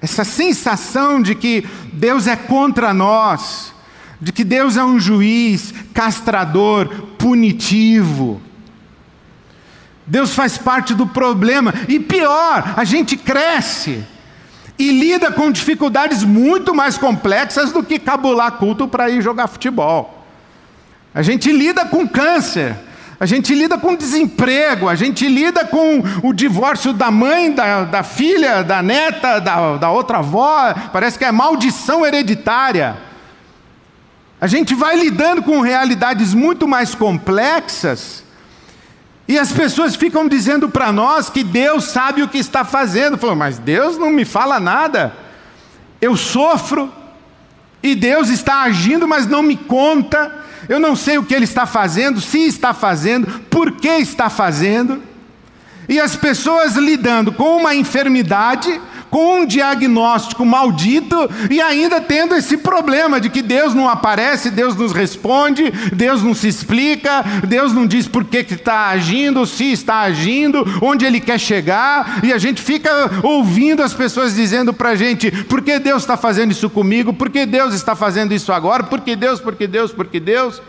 Essa 0.03 0.25
sensação 0.25 1.21
de 1.21 1.33
que 1.33 1.65
Deus 1.93 2.27
é 2.27 2.35
contra 2.35 2.93
nós, 2.93 3.73
de 4.19 4.33
que 4.33 4.43
Deus 4.43 4.75
é 4.75 4.83
um 4.83 4.99
juiz 4.99 5.73
castrador, 5.93 6.89
punitivo. 7.17 8.41
Deus 10.05 10.35
faz 10.35 10.57
parte 10.57 10.93
do 10.93 11.07
problema, 11.07 11.73
e 11.87 12.01
pior, 12.01 12.73
a 12.75 12.83
gente 12.83 13.15
cresce 13.15 14.03
e 14.77 14.91
lida 14.91 15.31
com 15.31 15.49
dificuldades 15.49 16.21
muito 16.21 16.75
mais 16.75 16.97
complexas 16.97 17.71
do 17.71 17.81
que 17.81 17.97
cabular 17.97 18.51
culto 18.57 18.89
para 18.89 19.09
ir 19.09 19.21
jogar 19.21 19.47
futebol. 19.47 20.27
A 21.15 21.21
gente 21.21 21.49
lida 21.49 21.85
com 21.85 22.05
câncer, 22.05 22.75
a 23.23 23.25
gente 23.25 23.55
lida 23.55 23.77
com 23.77 23.95
desemprego, 23.95 24.89
a 24.89 24.95
gente 24.95 25.29
lida 25.29 25.63
com 25.63 26.03
o 26.21 26.33
divórcio 26.33 26.91
da 26.91 27.09
mãe, 27.09 27.53
da, 27.53 27.85
da 27.85 28.03
filha, 28.03 28.61
da 28.65 28.83
neta, 28.83 29.39
da, 29.39 29.77
da 29.77 29.89
outra 29.89 30.17
avó, 30.17 30.73
parece 30.91 31.17
que 31.17 31.23
é 31.23 31.31
maldição 31.31 32.05
hereditária. 32.05 32.97
A 34.41 34.45
gente 34.45 34.75
vai 34.75 34.97
lidando 34.97 35.41
com 35.41 35.61
realidades 35.61 36.33
muito 36.33 36.67
mais 36.67 36.93
complexas 36.93 38.25
e 39.25 39.39
as 39.39 39.53
pessoas 39.53 39.95
ficam 39.95 40.27
dizendo 40.27 40.67
para 40.67 40.91
nós 40.91 41.29
que 41.29 41.45
Deus 41.45 41.85
sabe 41.85 42.23
o 42.23 42.27
que 42.27 42.37
está 42.37 42.65
fazendo. 42.65 43.17
Falou, 43.17 43.37
mas 43.37 43.57
Deus 43.57 43.97
não 43.97 44.09
me 44.09 44.25
fala 44.25 44.59
nada. 44.59 45.15
Eu 46.01 46.17
sofro 46.17 46.91
e 47.81 47.95
Deus 47.95 48.27
está 48.27 48.63
agindo, 48.63 49.07
mas 49.07 49.25
não 49.25 49.41
me 49.41 49.55
conta. 49.55 50.42
Eu 50.67 50.79
não 50.79 50.95
sei 50.95 51.17
o 51.17 51.23
que 51.23 51.33
Ele 51.33 51.45
está 51.45 51.65
fazendo, 51.65 52.21
se 52.21 52.39
está 52.39 52.73
fazendo, 52.73 53.27
por 53.49 53.71
que 53.73 53.89
está 53.89 54.29
fazendo. 54.29 55.01
E 55.87 55.99
as 55.99 56.15
pessoas 56.15 56.75
lidando 56.75 57.31
com 57.31 57.57
uma 57.57 57.75
enfermidade 57.75 58.79
com 59.13 59.41
um 59.41 59.45
diagnóstico 59.45 60.43
maldito 60.43 61.29
e 61.47 61.61
ainda 61.61 62.01
tendo 62.01 62.33
esse 62.33 62.57
problema 62.57 63.21
de 63.21 63.29
que 63.29 63.43
Deus 63.43 63.75
não 63.75 63.87
aparece, 63.87 64.49
Deus 64.49 64.75
nos 64.75 64.91
responde, 64.91 65.69
Deus 65.93 66.23
não 66.23 66.33
se 66.33 66.47
explica, 66.47 67.23
Deus 67.47 67.71
não 67.71 67.85
diz 67.85 68.07
por 68.07 68.23
que 68.23 68.37
está 68.37 68.87
agindo, 68.87 69.45
se 69.45 69.71
está 69.71 69.99
agindo, 69.99 70.65
onde 70.81 71.05
Ele 71.05 71.19
quer 71.19 71.39
chegar, 71.39 72.21
e 72.23 72.33
a 72.33 72.39
gente 72.39 72.59
fica 72.59 72.89
ouvindo 73.21 73.83
as 73.83 73.93
pessoas 73.93 74.33
dizendo 74.33 74.73
para 74.73 74.89
a 74.89 74.95
gente: 74.95 75.29
por 75.43 75.61
que 75.61 75.77
Deus 75.77 76.01
está 76.01 76.17
fazendo 76.17 76.49
isso 76.49 76.67
comigo? 76.67 77.13
Por 77.13 77.29
que 77.29 77.45
Deus 77.45 77.75
está 77.75 77.95
fazendo 77.95 78.33
isso 78.33 78.51
agora? 78.51 78.81
Por 78.81 78.99
que 79.01 79.15
Deus? 79.15 79.39
Por 79.39 79.53
que 79.53 79.67
Deus? 79.67 79.91
Por 79.91 80.07
que 80.07 80.19
Deus? 80.19 80.59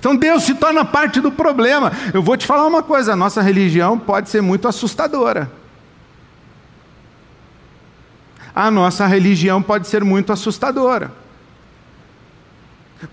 Então 0.00 0.16
Deus 0.16 0.42
se 0.42 0.54
torna 0.54 0.84
parte 0.84 1.20
do 1.20 1.30
problema. 1.30 1.92
Eu 2.12 2.20
vou 2.20 2.36
te 2.36 2.48
falar 2.48 2.66
uma 2.66 2.82
coisa: 2.82 3.12
a 3.12 3.16
nossa 3.16 3.40
religião 3.40 3.96
pode 3.96 4.28
ser 4.28 4.42
muito 4.42 4.66
assustadora 4.66 5.61
a 8.54 8.70
nossa 8.70 9.06
religião 9.06 9.62
pode 9.62 9.88
ser 9.88 10.04
muito 10.04 10.32
assustadora. 10.32 11.12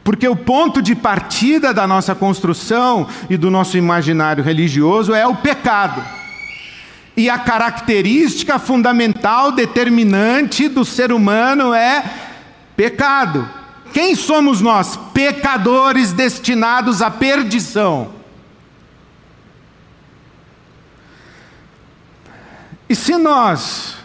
Porque 0.03 0.27
o 0.27 0.35
ponto 0.35 0.81
de 0.81 0.95
partida 0.95 1.73
da 1.73 1.87
nossa 1.87 2.13
construção 2.13 3.07
e 3.29 3.37
do 3.37 3.49
nosso 3.49 3.77
imaginário 3.77 4.43
religioso 4.43 5.13
é 5.13 5.25
o 5.25 5.35
pecado. 5.35 6.03
E 7.17 7.29
a 7.29 7.39
característica 7.39 8.59
fundamental, 8.59 9.51
determinante 9.51 10.69
do 10.69 10.85
ser 10.85 11.11
humano 11.11 11.73
é 11.73 12.03
pecado. 12.75 13.49
Quem 13.91 14.15
somos 14.15 14.61
nós? 14.61 14.97
Pecadores 15.13 16.13
destinados 16.13 17.01
à 17.01 17.09
perdição. 17.09 18.13
E 22.87 22.95
se 22.95 23.17
nós 23.17 23.98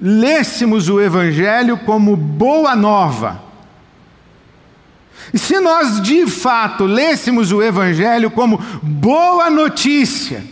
lêssemos 0.00 0.88
o 0.88 1.00
Evangelho 1.00 1.78
como 1.78 2.16
boa 2.16 2.74
nova. 2.74 3.42
E 5.32 5.38
se 5.38 5.60
nós 5.60 6.00
de 6.00 6.26
fato 6.26 6.84
lêssemos 6.84 7.52
o 7.52 7.62
Evangelho 7.62 8.30
como 8.30 8.58
boa 8.82 9.50
notícia, 9.50 10.42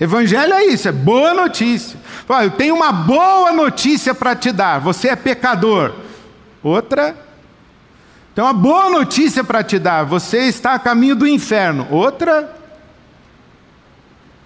Evangelho 0.00 0.52
é 0.52 0.64
isso, 0.66 0.88
é 0.88 0.92
boa 0.92 1.32
notícia. 1.32 1.96
Olha, 2.28 2.46
eu 2.46 2.50
tenho 2.50 2.74
uma 2.74 2.90
boa 2.90 3.52
notícia 3.52 4.12
para 4.12 4.34
te 4.34 4.50
dar. 4.50 4.80
Você 4.80 5.08
é 5.08 5.14
pecador. 5.14 5.94
Outra, 6.60 7.16
Tem 8.34 8.42
uma 8.42 8.52
boa 8.52 8.88
notícia 8.90 9.44
para 9.44 9.62
te 9.62 9.78
dar: 9.78 10.04
você 10.04 10.48
está 10.48 10.74
a 10.74 10.78
caminho 10.78 11.14
do 11.14 11.26
inferno. 11.26 11.86
Outra. 11.90 12.61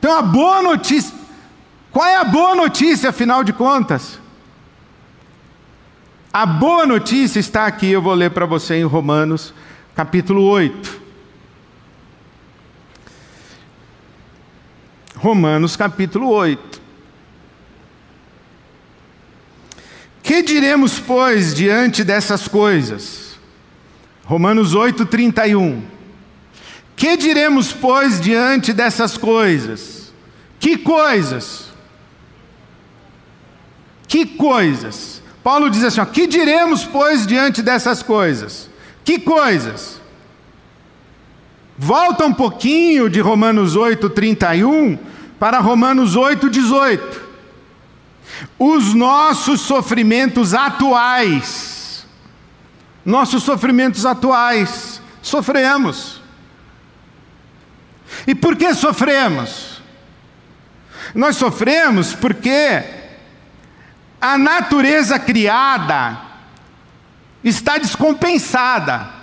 Tem 0.07 0.15
uma 0.15 0.23
boa 0.23 0.63
notícia. 0.63 1.13
Qual 1.91 2.07
é 2.07 2.15
a 2.15 2.23
boa 2.23 2.55
notícia, 2.55 3.11
afinal 3.11 3.43
de 3.43 3.53
contas? 3.53 4.21
A 6.33 6.47
boa 6.47 6.87
notícia 6.87 7.41
está 7.41 7.67
aqui, 7.67 7.91
eu 7.91 8.01
vou 8.01 8.15
ler 8.15 8.31
para 8.31 8.47
você 8.47 8.77
em 8.77 8.85
Romanos, 8.85 9.53
capítulo 9.97 10.45
8. 10.45 11.01
Romanos, 15.17 15.75
capítulo 15.75 16.29
8. 16.29 16.81
Que 20.23 20.41
diremos, 20.41 21.01
pois, 21.01 21.53
diante 21.53 22.05
dessas 22.05 22.47
coisas? 22.47 23.37
Romanos 24.25 24.73
8, 24.73 25.05
31. 25.05 25.83
Que 26.95 27.17
diremos, 27.17 27.73
pois, 27.73 28.21
diante 28.21 28.73
dessas 28.73 29.19
coisas? 29.19 29.96
Que 30.59 30.77
coisas? 30.79 31.71
Que 34.09 34.25
coisas? 34.25 35.23
Paulo 35.43 35.71
diz 35.71 35.85
assim: 35.85 36.01
ó, 36.01 36.07
que 36.07 36.27
diremos, 36.27 36.85
pois, 36.85 37.27
diante 37.27 37.63
dessas 37.63 38.03
coisas? 38.03 38.71
Que 39.05 39.19
coisas? 39.19 40.01
Volta 41.79 42.25
um 42.25 42.33
pouquinho 42.33 43.09
de 43.11 43.21
Romanos 43.21 43.77
8, 43.77 44.09
31 44.11 44.99
para 45.39 45.61
Romanos 45.61 46.17
8, 46.17 46.49
18 46.49 47.27
os 48.59 48.95
nossos 48.95 49.61
sofrimentos 49.61 50.55
atuais. 50.55 52.07
Nossos 53.05 53.43
sofrimentos 53.43 54.05
atuais. 54.05 55.01
Sofremos. 55.23 56.21
E 58.27 58.35
por 58.35 58.57
que 58.57 58.75
sofremos? 58.75 59.76
Nós 61.15 61.37
sofremos 61.37 62.15
porque 62.15 62.83
a 64.21 64.37
natureza 64.37 65.19
criada 65.19 66.21
está 67.45 67.79
descompensada. 67.79 69.15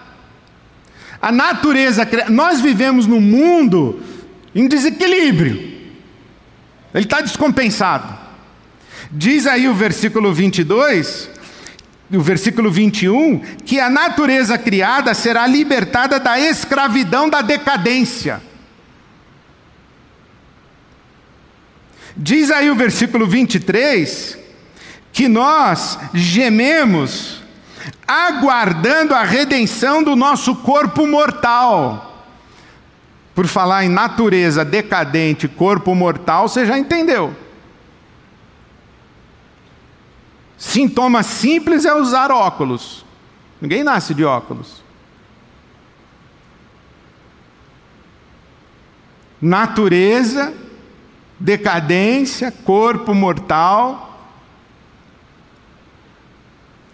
A 1.21 1.31
natureza, 1.31 2.07
nós 2.29 2.59
vivemos 2.61 3.07
num 3.07 3.21
mundo 3.21 4.01
em 4.53 4.67
desequilíbrio. 4.67 5.55
Ele 6.93 7.05
está 7.05 7.21
descompensado. 7.21 8.23
Diz 9.11 9.47
aí 9.47 9.67
o 9.67 9.73
versículo 9.73 10.33
22, 10.33 11.29
o 12.11 12.21
versículo 12.21 12.71
21, 12.71 13.39
que 13.65 13.79
a 13.79 13.89
natureza 13.89 14.57
criada 14.57 15.13
será 15.13 15.47
libertada 15.47 16.19
da 16.19 16.39
escravidão 16.39 17.29
da 17.29 17.41
decadência. 17.41 18.41
Diz 22.15 22.51
aí 22.51 22.69
o 22.69 22.75
versículo 22.75 23.27
23 23.27 24.37
que 25.11 25.27
nós 25.27 25.99
gememos 26.13 27.41
aguardando 28.07 29.13
a 29.13 29.23
redenção 29.23 30.03
do 30.03 30.15
nosso 30.15 30.55
corpo 30.57 31.07
mortal. 31.07 32.09
Por 33.33 33.47
falar 33.47 33.83
em 33.83 33.89
natureza 33.89 34.63
decadente, 34.63 35.47
corpo 35.47 35.95
mortal, 35.95 36.47
você 36.47 36.65
já 36.65 36.77
entendeu. 36.77 37.35
Sintoma 40.57 41.23
simples 41.23 41.83
é 41.83 41.93
usar 41.93 42.31
óculos. 42.31 43.03
Ninguém 43.59 43.83
nasce 43.83 44.13
de 44.13 44.23
óculos. 44.23 44.83
Natureza, 49.41 50.53
decadência, 51.39 52.51
corpo 52.51 53.13
mortal. 53.13 54.09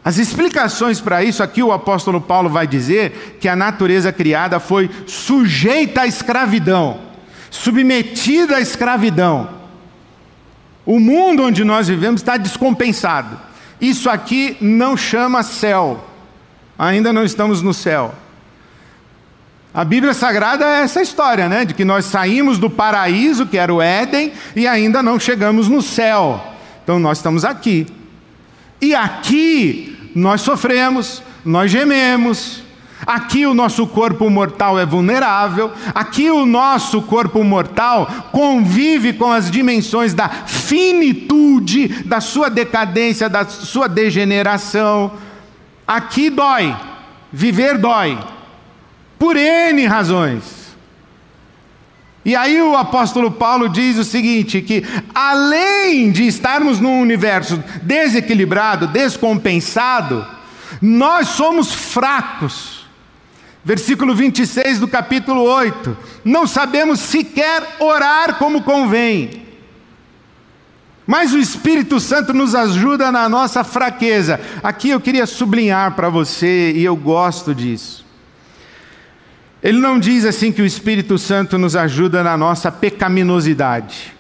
As 0.04 0.18
explicações 0.18 1.00
para 1.00 1.24
isso, 1.24 1.44
aqui 1.44 1.62
o 1.62 1.72
apóstolo 1.72 2.22
Paulo 2.22 2.50
vai 2.50 2.66
dizer 2.66 3.38
que 3.40 3.48
a 3.48 3.56
natureza 3.56 4.12
criada 4.12 4.60
foi 4.60 4.90
sujeita 5.06 6.02
à 6.02 6.08
escravidão, 6.08 7.00
submetida 7.52 8.58
à 8.58 8.62
escravidão. 8.62 9.50
O 10.86 11.00
mundo 11.00 11.44
onde 11.44 11.64
nós 11.64 11.88
vivemos 11.88 12.22
está 12.22 12.38
descompensado. 12.38 13.40
Isso 13.80 14.10
aqui 14.10 14.58
não 14.60 14.98
chama 14.98 15.44
céu. 15.44 16.04
Ainda 16.78 17.14
não 17.14 17.24
estamos 17.24 17.62
no 17.62 17.74
céu. 17.74 18.16
A 19.74 19.86
Bíblia 19.86 20.14
Sagrada 20.14 20.66
é 20.66 20.82
essa 20.82 21.02
história, 21.02 21.48
né? 21.48 21.64
De 21.64 21.74
que 21.74 21.86
nós 21.86 22.06
saímos 22.06 22.58
do 22.58 22.70
paraíso, 22.70 23.46
que 23.46 23.58
era 23.58 23.74
o 23.74 23.82
Éden, 23.82 24.34
e 24.56 24.68
ainda 24.68 25.04
não 25.04 25.20
chegamos 25.20 25.68
no 25.68 25.82
céu. 25.82 26.44
Então 26.84 27.00
nós 27.00 27.20
estamos 27.20 27.46
aqui. 27.46 27.86
E 28.82 28.96
aqui 28.96 30.12
nós 30.16 30.42
sofremos, 30.42 31.22
nós 31.46 31.70
gememos, 31.70 32.64
Aqui 33.06 33.46
o 33.46 33.54
nosso 33.54 33.88
corpo 33.88 34.30
mortal 34.30 34.78
é 34.78 34.86
vulnerável, 34.86 35.72
aqui 35.96 36.30
o 36.30 36.46
nosso 36.46 37.02
corpo 37.02 37.44
mortal 37.46 38.08
convive 38.32 39.14
com 39.14 39.32
as 39.32 39.50
dimensões 39.50 40.14
da 40.14 40.28
finitude, 40.28 42.04
da 42.04 42.20
sua 42.20 42.50
decadência, 42.50 43.30
da 43.30 43.46
sua 43.46 43.88
degeneração. 43.88 45.14
Aqui 45.88 46.30
dói, 46.30 46.76
viver 47.32 47.78
dói, 47.78 48.20
por 49.20 49.36
N 49.36 49.86
razões. 49.86 50.60
E 52.24 52.36
aí 52.36 52.62
o 52.62 52.76
apóstolo 52.76 53.32
Paulo 53.32 53.70
diz 53.70 53.98
o 53.98 54.04
seguinte: 54.04 54.62
que 54.62 54.84
além 55.14 56.12
de 56.12 56.26
estarmos 56.26 56.80
num 56.80 57.02
universo 57.02 57.64
desequilibrado, 57.82 58.88
descompensado, 58.88 60.26
nós 60.82 61.30
somos 61.30 61.74
fracos. 61.74 62.80
Versículo 63.64 64.16
26 64.16 64.80
do 64.80 64.88
capítulo 64.88 65.42
8. 65.44 65.98
Não 66.24 66.48
sabemos 66.48 67.00
sequer 67.00 67.76
orar 67.80 68.36
como 68.36 68.64
convém. 68.64 69.44
Mas 71.06 71.34
o 71.34 71.40
Espírito 71.40 72.00
Santo 72.00 72.34
nos 72.34 72.54
ajuda 72.54 73.12
na 73.12 73.28
nossa 73.28 73.64
fraqueza. 73.64 74.40
Aqui 74.62 74.92
eu 74.92 75.02
queria 75.02 75.26
sublinhar 75.26 75.96
para 75.96 76.08
você, 76.08 76.72
e 76.76 76.84
eu 76.84 76.96
gosto 76.96 77.54
disso. 77.54 78.06
Ele 79.62 79.80
não 79.80 80.00
diz 80.00 80.26
assim 80.26 80.52
que 80.52 80.62
o 80.62 80.66
Espírito 80.66 81.18
Santo 81.18 81.58
nos 81.58 81.76
ajuda 81.76 82.24
na 82.24 82.38
nossa 82.38 82.72
pecaminosidade, 82.72 84.14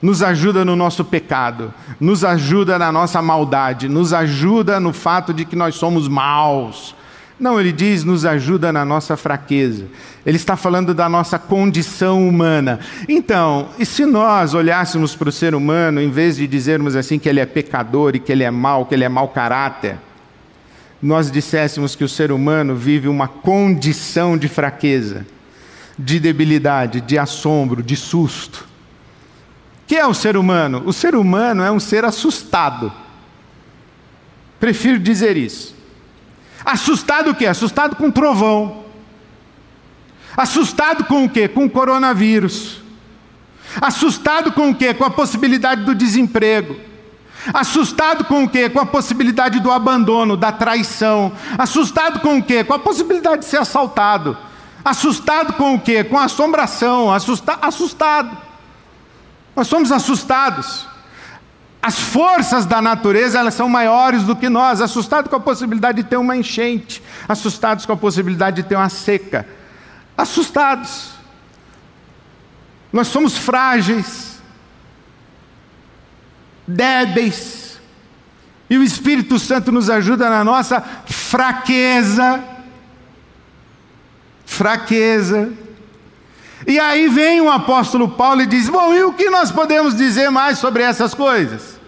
nos 0.00 0.22
ajuda 0.22 0.64
no 0.64 0.74
nosso 0.74 1.04
pecado, 1.04 1.72
nos 2.00 2.24
ajuda 2.24 2.78
na 2.78 2.90
nossa 2.90 3.20
maldade, 3.20 3.88
nos 3.88 4.12
ajuda 4.12 4.80
no 4.80 4.92
fato 4.92 5.34
de 5.34 5.44
que 5.44 5.54
nós 5.54 5.74
somos 5.74 6.08
maus, 6.08 6.94
não, 7.40 7.58
ele 7.58 7.72
diz, 7.72 8.04
nos 8.04 8.26
ajuda 8.26 8.70
na 8.70 8.84
nossa 8.84 9.16
fraqueza. 9.16 9.86
Ele 10.26 10.36
está 10.36 10.56
falando 10.56 10.92
da 10.92 11.08
nossa 11.08 11.38
condição 11.38 12.28
humana. 12.28 12.80
Então, 13.08 13.70
e 13.78 13.86
se 13.86 14.04
nós 14.04 14.52
olhássemos 14.52 15.16
para 15.16 15.30
o 15.30 15.32
ser 15.32 15.54
humano, 15.54 16.02
em 16.02 16.10
vez 16.10 16.36
de 16.36 16.46
dizermos 16.46 16.94
assim 16.94 17.18
que 17.18 17.30
ele 17.30 17.40
é 17.40 17.46
pecador 17.46 18.14
e 18.14 18.20
que 18.20 18.30
ele 18.30 18.44
é 18.44 18.50
mau, 18.50 18.84
que 18.84 18.94
ele 18.94 19.04
é 19.04 19.08
mau 19.08 19.28
caráter, 19.28 19.96
nós 21.02 21.30
disséssemos 21.30 21.96
que 21.96 22.04
o 22.04 22.08
ser 22.08 22.30
humano 22.30 22.74
vive 22.74 23.08
uma 23.08 23.26
condição 23.26 24.36
de 24.36 24.48
fraqueza, 24.48 25.26
de 25.98 26.20
debilidade, 26.20 27.00
de 27.00 27.18
assombro, 27.18 27.82
de 27.82 27.96
susto. 27.96 28.68
O 29.82 29.86
que 29.86 29.96
é 29.96 30.06
o 30.06 30.14
ser 30.14 30.36
humano? 30.36 30.82
O 30.84 30.92
ser 30.92 31.14
humano 31.14 31.62
é 31.62 31.70
um 31.70 31.80
ser 31.80 32.04
assustado. 32.04 32.92
Prefiro 34.58 34.98
dizer 34.98 35.36
isso. 35.36 35.74
Assustado 36.64 37.30
o 37.30 37.34
quê? 37.34 37.46
Assustado 37.46 37.96
com 37.96 38.10
trovão. 38.10 38.84
Assustado 40.36 41.04
com 41.04 41.24
o 41.24 41.28
quê? 41.28 41.48
Com 41.48 41.64
o 41.64 41.70
coronavírus. 41.70 42.82
Assustado 43.80 44.52
com 44.52 44.70
o 44.70 44.74
quê? 44.74 44.92
Com 44.92 45.04
a 45.04 45.10
possibilidade 45.10 45.84
do 45.84 45.94
desemprego. 45.94 46.89
Assustado 47.52 48.24
com 48.24 48.44
o 48.44 48.48
quê? 48.48 48.68
Com 48.68 48.80
a 48.80 48.86
possibilidade 48.86 49.60
do 49.60 49.70
abandono, 49.70 50.36
da 50.36 50.52
traição. 50.52 51.32
Assustado 51.56 52.20
com 52.20 52.38
o 52.38 52.42
quê? 52.42 52.62
Com 52.62 52.74
a 52.74 52.78
possibilidade 52.78 53.42
de 53.42 53.44
ser 53.46 53.58
assaltado. 53.58 54.36
Assustado 54.84 55.54
com 55.54 55.74
o 55.74 55.80
quê? 55.80 56.04
Com 56.04 56.18
a 56.18 56.24
assombração. 56.24 57.12
Assusta 57.12 57.58
assustado. 57.62 58.36
Nós 59.56 59.68
somos 59.68 59.90
assustados. 59.90 60.86
As 61.82 61.98
forças 61.98 62.66
da 62.66 62.82
natureza 62.82 63.38
elas 63.38 63.54
são 63.54 63.68
maiores 63.68 64.24
do 64.24 64.36
que 64.36 64.50
nós, 64.50 64.82
assustados 64.82 65.30
com 65.30 65.36
a 65.36 65.40
possibilidade 65.40 66.02
de 66.02 66.08
ter 66.08 66.18
uma 66.18 66.36
enchente, 66.36 67.02
assustados 67.26 67.86
com 67.86 67.92
a 67.92 67.96
possibilidade 67.96 68.56
de 68.62 68.68
ter 68.68 68.76
uma 68.76 68.90
seca, 68.90 69.48
assustados. 70.16 71.12
Nós 72.92 73.08
somos 73.08 73.38
frágeis, 73.38 74.29
débeis, 76.70 77.80
e 78.68 78.78
o 78.78 78.82
Espírito 78.82 79.38
Santo 79.38 79.72
nos 79.72 79.90
ajuda 79.90 80.30
na 80.30 80.44
nossa 80.44 80.80
fraqueza. 81.06 82.42
fraqueza. 84.46 85.52
E 86.66 86.78
aí 86.78 87.08
vem 87.08 87.40
o 87.40 87.50
apóstolo 87.50 88.10
Paulo 88.10 88.42
e 88.42 88.46
diz: 88.46 88.68
Bom, 88.68 88.94
e 88.94 89.02
o 89.02 89.12
que 89.12 89.28
nós 89.28 89.50
podemos 89.50 89.96
dizer 89.96 90.30
mais 90.30 90.58
sobre 90.58 90.82
essas 90.82 91.14
coisas? 91.14 91.80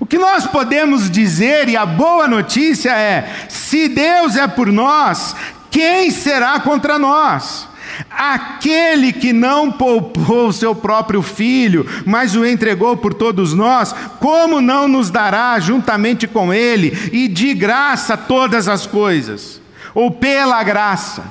O 0.00 0.06
que 0.06 0.18
nós 0.18 0.46
podemos 0.46 1.08
dizer, 1.08 1.68
e 1.68 1.76
a 1.76 1.86
boa 1.86 2.26
notícia 2.26 2.90
é: 2.90 3.46
se 3.48 3.88
Deus 3.88 4.36
é 4.36 4.48
por 4.48 4.66
nós, 4.66 5.36
quem 5.70 6.10
será 6.10 6.58
contra 6.58 6.98
nós? 6.98 7.68
Aquele 8.10 9.12
que 9.12 9.32
não 9.32 9.70
poupou 9.70 10.48
o 10.48 10.52
seu 10.52 10.74
próprio 10.74 11.22
filho, 11.22 11.86
mas 12.06 12.34
o 12.34 12.44
entregou 12.44 12.96
por 12.96 13.14
todos 13.14 13.52
nós, 13.52 13.94
como 14.20 14.60
não 14.60 14.88
nos 14.88 15.10
dará 15.10 15.58
juntamente 15.60 16.26
com 16.26 16.52
ele 16.52 17.10
e 17.12 17.28
de 17.28 17.54
graça 17.54 18.16
todas 18.16 18.68
as 18.68 18.86
coisas? 18.86 19.60
Ou 19.94 20.10
pela 20.10 20.62
graça, 20.62 21.24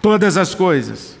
todas 0.00 0.36
as 0.36 0.54
coisas? 0.54 1.18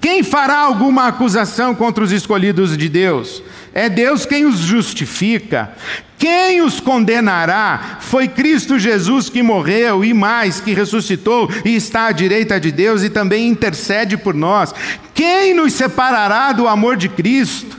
Quem 0.00 0.22
fará 0.22 0.58
alguma 0.58 1.08
acusação 1.08 1.74
contra 1.74 2.04
os 2.04 2.12
escolhidos 2.12 2.76
de 2.76 2.88
Deus? 2.88 3.42
É 3.72 3.88
Deus 3.88 4.24
quem 4.24 4.44
os 4.44 4.58
justifica. 4.58 5.72
Quem 6.18 6.62
os 6.62 6.80
condenará? 6.80 7.98
Foi 8.00 8.26
Cristo 8.26 8.78
Jesus 8.78 9.28
que 9.28 9.42
morreu 9.42 10.04
e 10.04 10.12
mais, 10.12 10.60
que 10.60 10.74
ressuscitou 10.74 11.48
e 11.64 11.76
está 11.76 12.06
à 12.06 12.12
direita 12.12 12.58
de 12.58 12.72
Deus 12.72 13.02
e 13.02 13.10
também 13.10 13.46
intercede 13.46 14.16
por 14.16 14.34
nós. 14.34 14.74
Quem 15.14 15.54
nos 15.54 15.74
separará 15.74 16.52
do 16.52 16.66
amor 16.66 16.96
de 16.96 17.08
Cristo? 17.08 17.78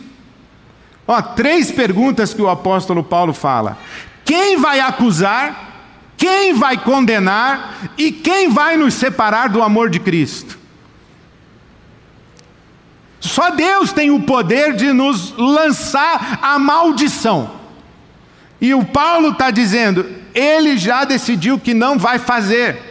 Ó, 1.07 1.21
três 1.21 1.71
perguntas 1.71 2.33
que 2.33 2.41
o 2.41 2.49
apóstolo 2.49 3.03
Paulo 3.03 3.33
fala: 3.33 3.77
quem 4.23 4.57
vai 4.57 4.79
acusar? 4.79 5.67
Quem 6.15 6.53
vai 6.53 6.77
condenar? 6.77 7.89
E 7.97 8.11
quem 8.11 8.49
vai 8.49 8.77
nos 8.77 8.93
separar 8.93 9.47
do 9.49 9.63
amor 9.63 9.89
de 9.89 9.99
Cristo? 9.99 10.58
Só 13.19 13.51
Deus 13.51 13.91
tem 13.91 14.11
o 14.11 14.21
poder 14.21 14.75
de 14.75 14.93
nos 14.93 15.33
lançar 15.37 16.39
a 16.41 16.57
maldição. 16.57 17.51
E 18.61 18.73
o 18.73 18.83
Paulo 18.85 19.29
está 19.29 19.51
dizendo, 19.51 20.05
ele 20.33 20.77
já 20.77 21.03
decidiu 21.03 21.59
que 21.59 21.73
não 21.73 21.97
vai 21.97 22.17
fazer. 22.19 22.89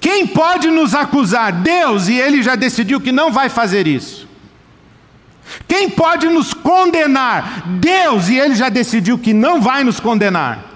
Quem 0.00 0.26
pode 0.26 0.68
nos 0.68 0.94
acusar? 0.94 1.52
Deus, 1.52 2.08
e 2.08 2.14
ele 2.14 2.42
já 2.42 2.54
decidiu 2.54 3.00
que 3.00 3.10
não 3.10 3.32
vai 3.32 3.48
fazer 3.48 3.86
isso. 3.86 4.28
Quem 5.66 5.88
pode 5.90 6.28
nos 6.28 6.52
condenar? 6.52 7.62
Deus, 7.66 8.28
e 8.28 8.38
ele 8.38 8.54
já 8.54 8.68
decidiu 8.68 9.18
que 9.18 9.32
não 9.32 9.60
vai 9.60 9.84
nos 9.84 10.00
condenar. 10.00 10.75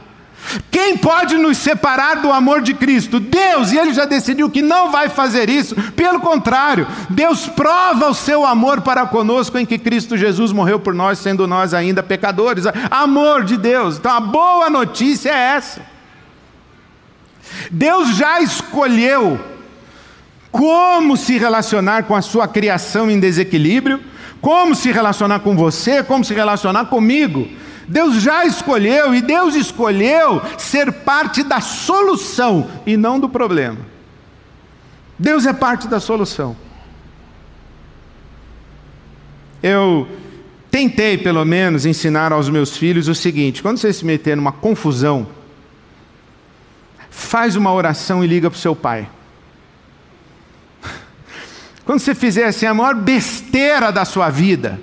Quem 0.71 0.97
pode 0.97 1.37
nos 1.37 1.59
separar 1.59 2.17
do 2.17 2.33
amor 2.33 2.63
de 2.63 2.75
Cristo? 2.75 3.21
Deus, 3.21 3.73
e 3.73 3.79
Ele 3.79 3.93
já 3.93 4.05
decidiu 4.05 4.51
que 4.51 4.63
não 4.63 4.91
vai 4.91 5.09
fazer 5.09 5.49
isso. 5.49 5.75
Pelo 5.93 6.21
contrário, 6.21 6.87
Deus 7.09 7.47
prova 7.47 8.09
o 8.09 8.15
seu 8.15 8.45
amor 8.45 8.81
para 8.81 9.07
conosco 9.07 9.59
em 9.59 9.67
que 9.67 9.79
Cristo 9.79 10.17
Jesus 10.17 10.53
morreu 10.53 10.81
por 10.81 10.95
nós, 10.95 11.19
sendo 11.19 11.47
nós 11.47 11.75
ainda 11.75 12.03
pecadores. 12.03 12.65
Amor 12.91 13.45
de 13.45 13.57
Deus. 13.57 13.99
Então 13.99 14.13
a 14.13 14.21
boa 14.21 14.69
notícia 14.71 15.31
é 15.31 15.57
essa. 15.57 15.83
Deus 17.71 18.17
já 18.17 18.41
escolheu 18.41 19.39
como 20.51 21.17
se 21.17 21.39
relacionar 21.39 22.05
com 22.05 22.15
a 22.15 22.23
sua 22.23 22.49
criação 22.49 23.11
em 23.11 23.21
desequilíbrio, 23.21 24.01
como 24.41 24.75
se 24.75 24.91
relacionar 24.91 25.41
com 25.41 25.57
você, 25.57 26.03
como 26.03 26.25
se 26.25 26.35
relacionar 26.35 26.87
comigo. 26.87 27.49
Deus 27.91 28.23
já 28.23 28.45
escolheu 28.47 29.13
e 29.13 29.21
Deus 29.21 29.57
escolheu 29.57 30.41
ser 30.57 30.93
parte 30.93 31.43
da 31.43 31.61
solução 31.61 32.71
e 32.87 32.97
não 32.97 33.19
do 33.19 33.29
problema. 33.29 33.79
Deus 35.19 35.45
é 35.45 35.53
parte 35.53 35.89
da 35.89 35.99
solução. 35.99 36.57
Eu 39.61 40.09
tentei, 40.71 41.19
pelo 41.19 41.45
menos, 41.45 41.85
ensinar 41.85 42.33
aos 42.33 42.49
meus 42.49 42.77
filhos 42.77 43.09
o 43.09 43.15
seguinte: 43.15 43.61
quando 43.61 43.79
você 43.79 43.93
se 43.93 44.05
meter 44.05 44.37
numa 44.37 44.53
confusão, 44.53 45.27
faz 47.11 47.57
uma 47.57 47.73
oração 47.73 48.23
e 48.23 48.27
liga 48.29 48.49
para 48.49 48.57
o 48.57 48.61
seu 48.61 48.77
pai. 48.77 49.11
Quando 51.85 51.99
você 51.99 52.15
fizer 52.15 52.45
assim 52.45 52.67
a 52.67 52.73
maior 52.73 52.95
besteira 52.95 53.91
da 53.91 54.05
sua 54.05 54.31
vida, 54.31 54.81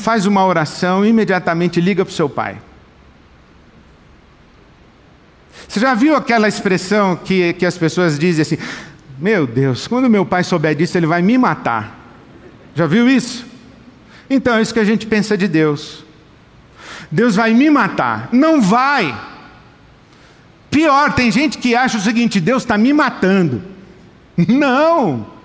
faz 0.00 0.26
uma 0.26 0.44
oração 0.44 1.04
e 1.04 1.08
imediatamente 1.08 1.80
liga 1.80 2.04
para 2.04 2.10
o 2.10 2.14
seu 2.14 2.28
pai. 2.28 2.58
Você 5.68 5.78
já 5.78 5.94
viu 5.94 6.16
aquela 6.16 6.48
expressão 6.48 7.14
que, 7.14 7.52
que 7.52 7.64
as 7.64 7.78
pessoas 7.78 8.18
dizem 8.18 8.42
assim: 8.42 8.58
Meu 9.18 9.46
Deus, 9.46 9.86
quando 9.86 10.10
meu 10.10 10.26
pai 10.26 10.42
souber 10.42 10.74
disso, 10.74 10.98
ele 10.98 11.06
vai 11.06 11.22
me 11.22 11.38
matar. 11.38 11.96
Já 12.74 12.86
viu 12.86 13.08
isso? 13.08 13.46
Então 14.28 14.56
é 14.56 14.62
isso 14.62 14.74
que 14.74 14.80
a 14.80 14.84
gente 14.84 15.06
pensa 15.06 15.36
de 15.36 15.46
Deus. 15.46 16.04
Deus 17.10 17.36
vai 17.36 17.52
me 17.52 17.68
matar. 17.70 18.28
Não 18.32 18.60
vai. 18.60 19.16
Pior, 20.70 21.12
tem 21.12 21.30
gente 21.30 21.58
que 21.58 21.74
acha 21.74 21.98
o 21.98 22.00
seguinte: 22.00 22.40
Deus 22.40 22.62
está 22.62 22.78
me 22.78 22.92
matando. 22.92 23.62
Não. 24.36 25.39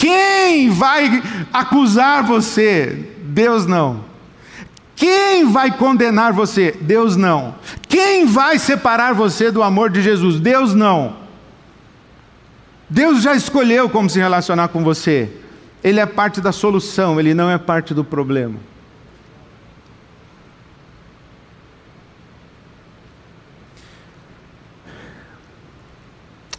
Quem 0.00 0.70
vai 0.70 1.22
acusar 1.52 2.24
você? 2.24 3.06
Deus 3.18 3.66
não. 3.66 4.02
Quem 4.96 5.52
vai 5.52 5.76
condenar 5.76 6.32
você? 6.32 6.72
Deus 6.80 7.16
não. 7.16 7.54
Quem 7.86 8.24
vai 8.24 8.58
separar 8.58 9.12
você 9.12 9.50
do 9.50 9.62
amor 9.62 9.90
de 9.90 10.00
Jesus? 10.00 10.40
Deus 10.40 10.74
não. 10.74 11.16
Deus 12.88 13.20
já 13.20 13.34
escolheu 13.34 13.90
como 13.90 14.08
se 14.08 14.18
relacionar 14.18 14.68
com 14.68 14.82
você. 14.82 15.30
Ele 15.84 16.00
é 16.00 16.06
parte 16.06 16.40
da 16.40 16.50
solução, 16.50 17.20
ele 17.20 17.34
não 17.34 17.50
é 17.50 17.58
parte 17.58 17.92
do 17.92 18.02
problema. 18.02 18.58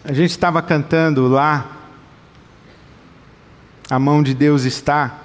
A 0.03 0.13
gente 0.13 0.29
estava 0.29 0.61
cantando 0.61 1.27
lá 1.27 1.80
a 3.91 3.99
mão 3.99 4.23
de 4.23 4.33
Deus 4.33 4.63
está. 4.63 5.17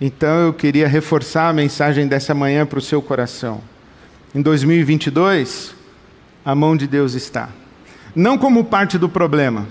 Então 0.00 0.46
eu 0.46 0.54
queria 0.54 0.88
reforçar 0.88 1.50
a 1.50 1.52
mensagem 1.52 2.08
dessa 2.08 2.32
manhã 2.32 2.64
para 2.64 2.78
o 2.78 2.82
seu 2.82 3.02
coração. 3.02 3.60
Em 4.34 4.40
2022, 4.40 5.74
a 6.42 6.54
mão 6.54 6.74
de 6.74 6.86
Deus 6.86 7.12
está. 7.12 7.50
Não 8.16 8.38
como 8.38 8.64
parte 8.64 8.96
do 8.96 9.10
problema, 9.10 9.68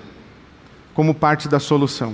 como 0.94 1.16
parte 1.16 1.50
da 1.50 1.60
solução. 1.60 2.14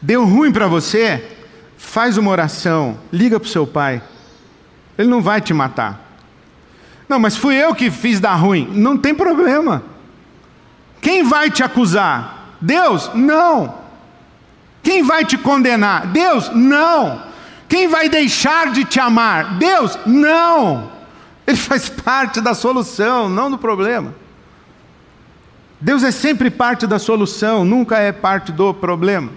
Deu 0.00 0.24
ruim 0.24 0.52
para 0.52 0.68
você? 0.68 1.36
Faz 1.76 2.16
uma 2.16 2.30
oração, 2.30 3.00
liga 3.12 3.40
para 3.40 3.48
o 3.48 3.50
seu 3.50 3.66
pai. 3.66 4.00
Ele 4.96 5.08
não 5.08 5.20
vai 5.20 5.40
te 5.40 5.52
matar. 5.52 6.08
Não, 7.08 7.18
mas 7.18 7.36
fui 7.36 7.56
eu 7.56 7.74
que 7.74 7.90
fiz 7.90 8.20
dar 8.20 8.36
ruim. 8.36 8.70
Não 8.72 8.96
tem 8.96 9.12
problema. 9.12 9.82
Quem 11.00 11.24
vai 11.24 11.50
te 11.50 11.64
acusar? 11.64 12.39
Deus? 12.60 13.10
Não. 13.14 13.74
Quem 14.82 15.02
vai 15.02 15.24
te 15.24 15.38
condenar? 15.38 16.06
Deus? 16.08 16.50
Não. 16.54 17.22
Quem 17.68 17.88
vai 17.88 18.08
deixar 18.08 18.72
de 18.72 18.84
te 18.84 18.98
amar? 18.98 19.58
Deus? 19.58 19.98
Não. 20.04 20.90
Ele 21.46 21.56
faz 21.58 21.88
parte 21.88 22.40
da 22.40 22.54
solução, 22.54 23.28
não 23.28 23.50
do 23.50 23.58
problema. 23.58 24.14
Deus 25.80 26.02
é 26.02 26.10
sempre 26.10 26.50
parte 26.50 26.86
da 26.86 26.98
solução, 26.98 27.64
nunca 27.64 27.98
é 27.98 28.12
parte 28.12 28.52
do 28.52 28.74
problema. 28.74 29.30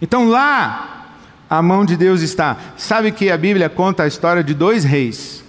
Então 0.00 0.28
lá, 0.28 1.06
a 1.48 1.60
mão 1.60 1.84
de 1.84 1.96
Deus 1.96 2.22
está. 2.22 2.56
Sabe 2.76 3.10
que 3.10 3.30
a 3.30 3.36
Bíblia 3.36 3.68
conta 3.68 4.04
a 4.04 4.06
história 4.06 4.44
de 4.44 4.54
dois 4.54 4.84
reis. 4.84 5.42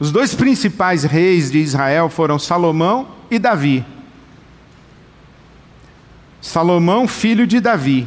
Os 0.00 0.10
dois 0.10 0.34
principais 0.34 1.04
reis 1.04 1.50
de 1.50 1.58
Israel 1.58 2.08
foram 2.08 2.38
Salomão 2.38 3.08
e 3.30 3.38
Davi. 3.38 3.84
Salomão, 6.40 7.08
filho 7.08 7.46
de 7.46 7.60
Davi. 7.60 8.06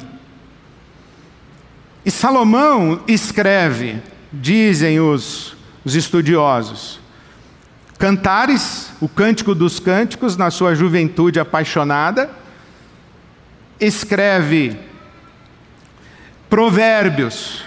E 2.06 2.10
Salomão 2.10 3.02
escreve, 3.08 4.02
dizem 4.32 5.00
os, 5.00 5.56
os 5.86 5.96
estudiosos, 5.96 7.02
Cantares, 8.02 8.92
o 9.00 9.08
cântico 9.08 9.54
dos 9.54 9.80
cânticos, 9.80 10.36
na 10.36 10.50
sua 10.50 10.74
juventude 10.74 11.40
apaixonada, 11.40 12.32
escreve 13.80 14.76
Provérbios, 16.50 17.64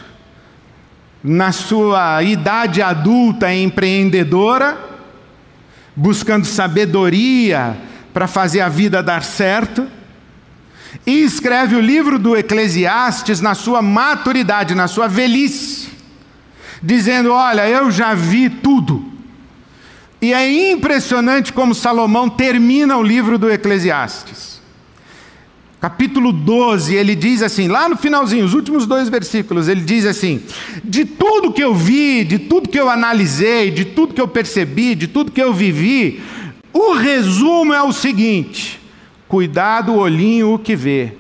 na 1.23 1.53
sua 1.53 2.21
idade 2.25 2.83
adulta 2.83 3.55
e 3.55 3.63
empreendedora, 3.63 4.77
buscando 5.95 6.45
sabedoria 6.45 7.77
para 8.13 8.27
fazer 8.27 8.61
a 8.61 8.69
vida 8.69 9.05
dar 9.05 9.23
certo 9.23 9.87
e 11.07 11.23
escreve 11.23 11.77
o 11.77 11.81
livro 11.81 12.19
do 12.19 12.37
Eclesiastes 12.37 13.41
na 13.41 13.55
sua 13.55 13.83
maturidade, 13.83 14.75
na 14.75 14.89
sua 14.89 15.09
velhice, 15.09 15.89
dizendo: 16.83 17.33
Olha, 17.33 17.69
eu 17.69 17.91
já 17.91 18.15
vi 18.15 18.49
tudo, 18.49 19.05
E 20.21 20.33
é 20.33 20.71
impressionante 20.73 21.53
como 21.53 21.75
Salomão 21.75 22.29
termina 22.29 22.97
o 22.97 23.03
livro 23.03 23.39
do 23.39 23.51
Eclesiastes. 23.51 24.55
Capítulo 25.85 26.33
12, 26.33 26.95
ele 26.95 27.15
diz 27.15 27.43
assim, 27.43 27.69
lá 27.69 27.91
no 27.91 27.97
finalzinho, 27.99 28.47
os 28.47 28.55
últimos 28.55 28.87
dois 28.87 29.11
versículos, 29.11 29.69
ele 29.69 29.83
diz 29.83 30.07
assim: 30.07 30.41
De 30.83 31.05
tudo 31.05 31.53
que 31.53 31.63
eu 31.63 31.75
vi, 31.75 32.25
de 32.25 32.39
tudo 32.39 32.71
que 32.71 32.81
eu 32.81 32.89
analisei, 32.89 33.71
de 33.71 33.85
tudo 33.85 34.15
que 34.15 34.21
eu 34.21 34.27
percebi, 34.27 34.95
de 34.95 35.09
tudo 35.09 35.31
que 35.31 35.43
eu 35.43 35.53
vivi, 35.53 36.23
o 36.73 36.95
resumo 36.95 37.75
é 37.75 37.83
o 37.83 37.93
seguinte: 37.93 38.81
cuidado, 39.35 39.97
olhinho, 39.97 40.55
o 40.55 40.59
que 40.61 40.77
vê. 40.77 41.13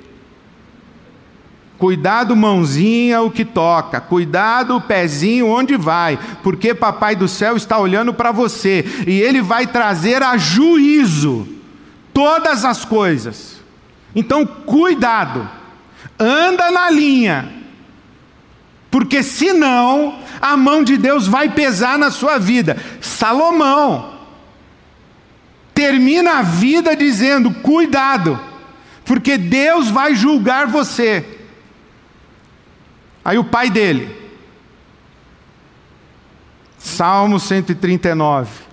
Cuidado, 1.77 2.37
mãozinha, 2.37 3.21
o 3.23 3.29
que 3.29 3.45
toca. 3.45 4.01
Cuidado, 4.01 4.81
pezinho, 4.81 5.49
onde 5.49 5.77
vai. 5.77 6.17
Porque 6.41 6.73
Papai 6.73 7.17
do 7.17 7.27
céu 7.27 7.57
está 7.57 7.77
olhando 7.77 8.15
para 8.15 8.31
você. 8.31 8.85
E 9.05 9.21
Ele 9.21 9.43
vai 9.43 9.67
trazer 9.67 10.23
a 10.23 10.37
juízo 10.37 11.45
todas 12.13 12.65
as 12.65 12.85
coisas. 12.85 13.61
Então, 14.15 14.47
cuidado. 14.47 15.51
Anda 16.17 16.71
na 16.71 16.89
linha. 16.91 17.53
Porque 18.93 19.25
senão, 19.25 20.21
a 20.41 20.57
mão 20.57 20.85
de 20.85 20.97
Deus 20.97 21.27
vai 21.27 21.49
pesar 21.49 21.99
na 21.99 22.13
sua 22.13 22.39
vida. 22.39 22.77
Salomão 23.01 24.14
termina 25.85 26.39
a 26.39 26.43
vida 26.43 26.97
dizendo: 26.97 27.53
cuidado. 27.53 28.41
Porque 29.05 29.37
Deus 29.37 29.91
vai 29.91 30.15
julgar 30.15 30.67
você. 30.67 31.41
Aí 33.23 33.37
o 33.37 33.45
pai 33.45 33.69
dele, 33.69 34.17
Salmo 36.79 37.39
139. 37.39 38.65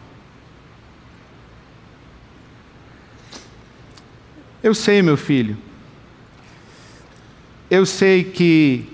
Eu 4.64 4.74
sei, 4.74 5.02
meu 5.02 5.18
filho, 5.18 5.58
eu 7.70 7.86
sei 7.86 8.24
que 8.24 8.88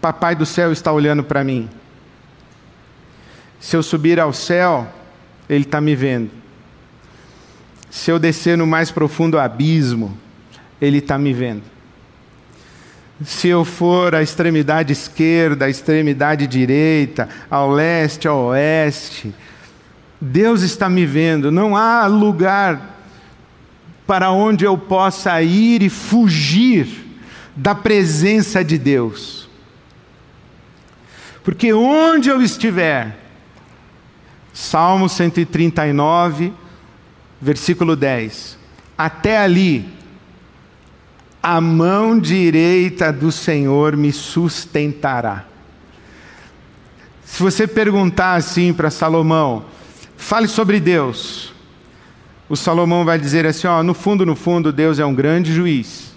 Papai 0.00 0.34
do 0.34 0.46
céu 0.46 0.72
está 0.72 0.90
olhando 0.90 1.22
para 1.22 1.44
mim. 1.44 1.70
Se 3.60 3.76
eu 3.76 3.82
subir 3.82 4.18
ao 4.18 4.32
céu, 4.32 4.92
Ele 5.48 5.64
está 5.64 5.80
me 5.80 5.94
vendo. 5.94 6.30
Se 7.90 8.10
eu 8.10 8.18
descer 8.18 8.56
no 8.56 8.66
mais 8.66 8.90
profundo 8.90 9.38
abismo, 9.38 10.16
Ele 10.80 10.98
está 10.98 11.18
me 11.18 11.32
vendo 11.32 11.72
se 13.24 13.48
eu 13.48 13.64
for 13.64 14.14
à 14.14 14.22
extremidade 14.22 14.92
esquerda, 14.92 15.66
à 15.66 15.70
extremidade 15.70 16.46
direita, 16.46 17.28
ao 17.50 17.70
leste, 17.70 18.26
ao 18.26 18.46
oeste, 18.46 19.34
Deus 20.20 20.62
está 20.62 20.88
me 20.88 21.04
vendo, 21.04 21.50
não 21.50 21.76
há 21.76 22.06
lugar 22.06 22.90
para 24.06 24.30
onde 24.30 24.64
eu 24.64 24.76
possa 24.76 25.40
ir 25.42 25.82
e 25.82 25.88
fugir 25.88 26.86
da 27.56 27.74
presença 27.74 28.64
de 28.64 28.78
Deus. 28.78 29.48
Porque 31.42 31.72
onde 31.72 32.28
eu 32.28 32.40
estiver, 32.40 33.18
Salmo 34.52 35.08
139, 35.08 36.52
versículo 37.40 37.96
10, 37.96 38.58
até 38.96 39.38
ali 39.38 39.88
a 41.42 41.60
mão 41.60 42.18
direita 42.18 43.12
do 43.12 43.32
Senhor 43.32 43.96
me 43.96 44.12
sustentará. 44.12 45.46
Se 47.24 47.42
você 47.42 47.66
perguntar 47.66 48.34
assim 48.34 48.72
para 48.72 48.90
Salomão, 48.90 49.64
fale 50.16 50.46
sobre 50.46 50.78
Deus. 50.78 51.52
O 52.48 52.56
Salomão 52.56 53.04
vai 53.04 53.18
dizer 53.18 53.46
assim: 53.46 53.66
ó, 53.66 53.82
no 53.82 53.94
fundo, 53.94 54.26
no 54.26 54.36
fundo, 54.36 54.70
Deus 54.70 54.98
é 54.98 55.06
um 55.06 55.14
grande 55.14 55.52
juiz. 55.52 56.12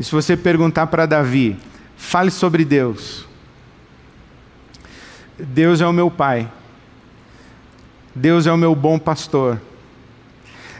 E 0.00 0.04
se 0.04 0.10
você 0.10 0.36
perguntar 0.36 0.86
para 0.86 1.06
Davi, 1.06 1.56
fale 1.96 2.30
sobre 2.30 2.64
Deus. 2.64 3.26
Deus 5.38 5.80
é 5.80 5.86
o 5.86 5.92
meu 5.92 6.10
pai. 6.10 6.50
Deus 8.18 8.48
é 8.48 8.52
o 8.52 8.56
meu 8.56 8.74
bom 8.74 8.98
pastor. 8.98 9.60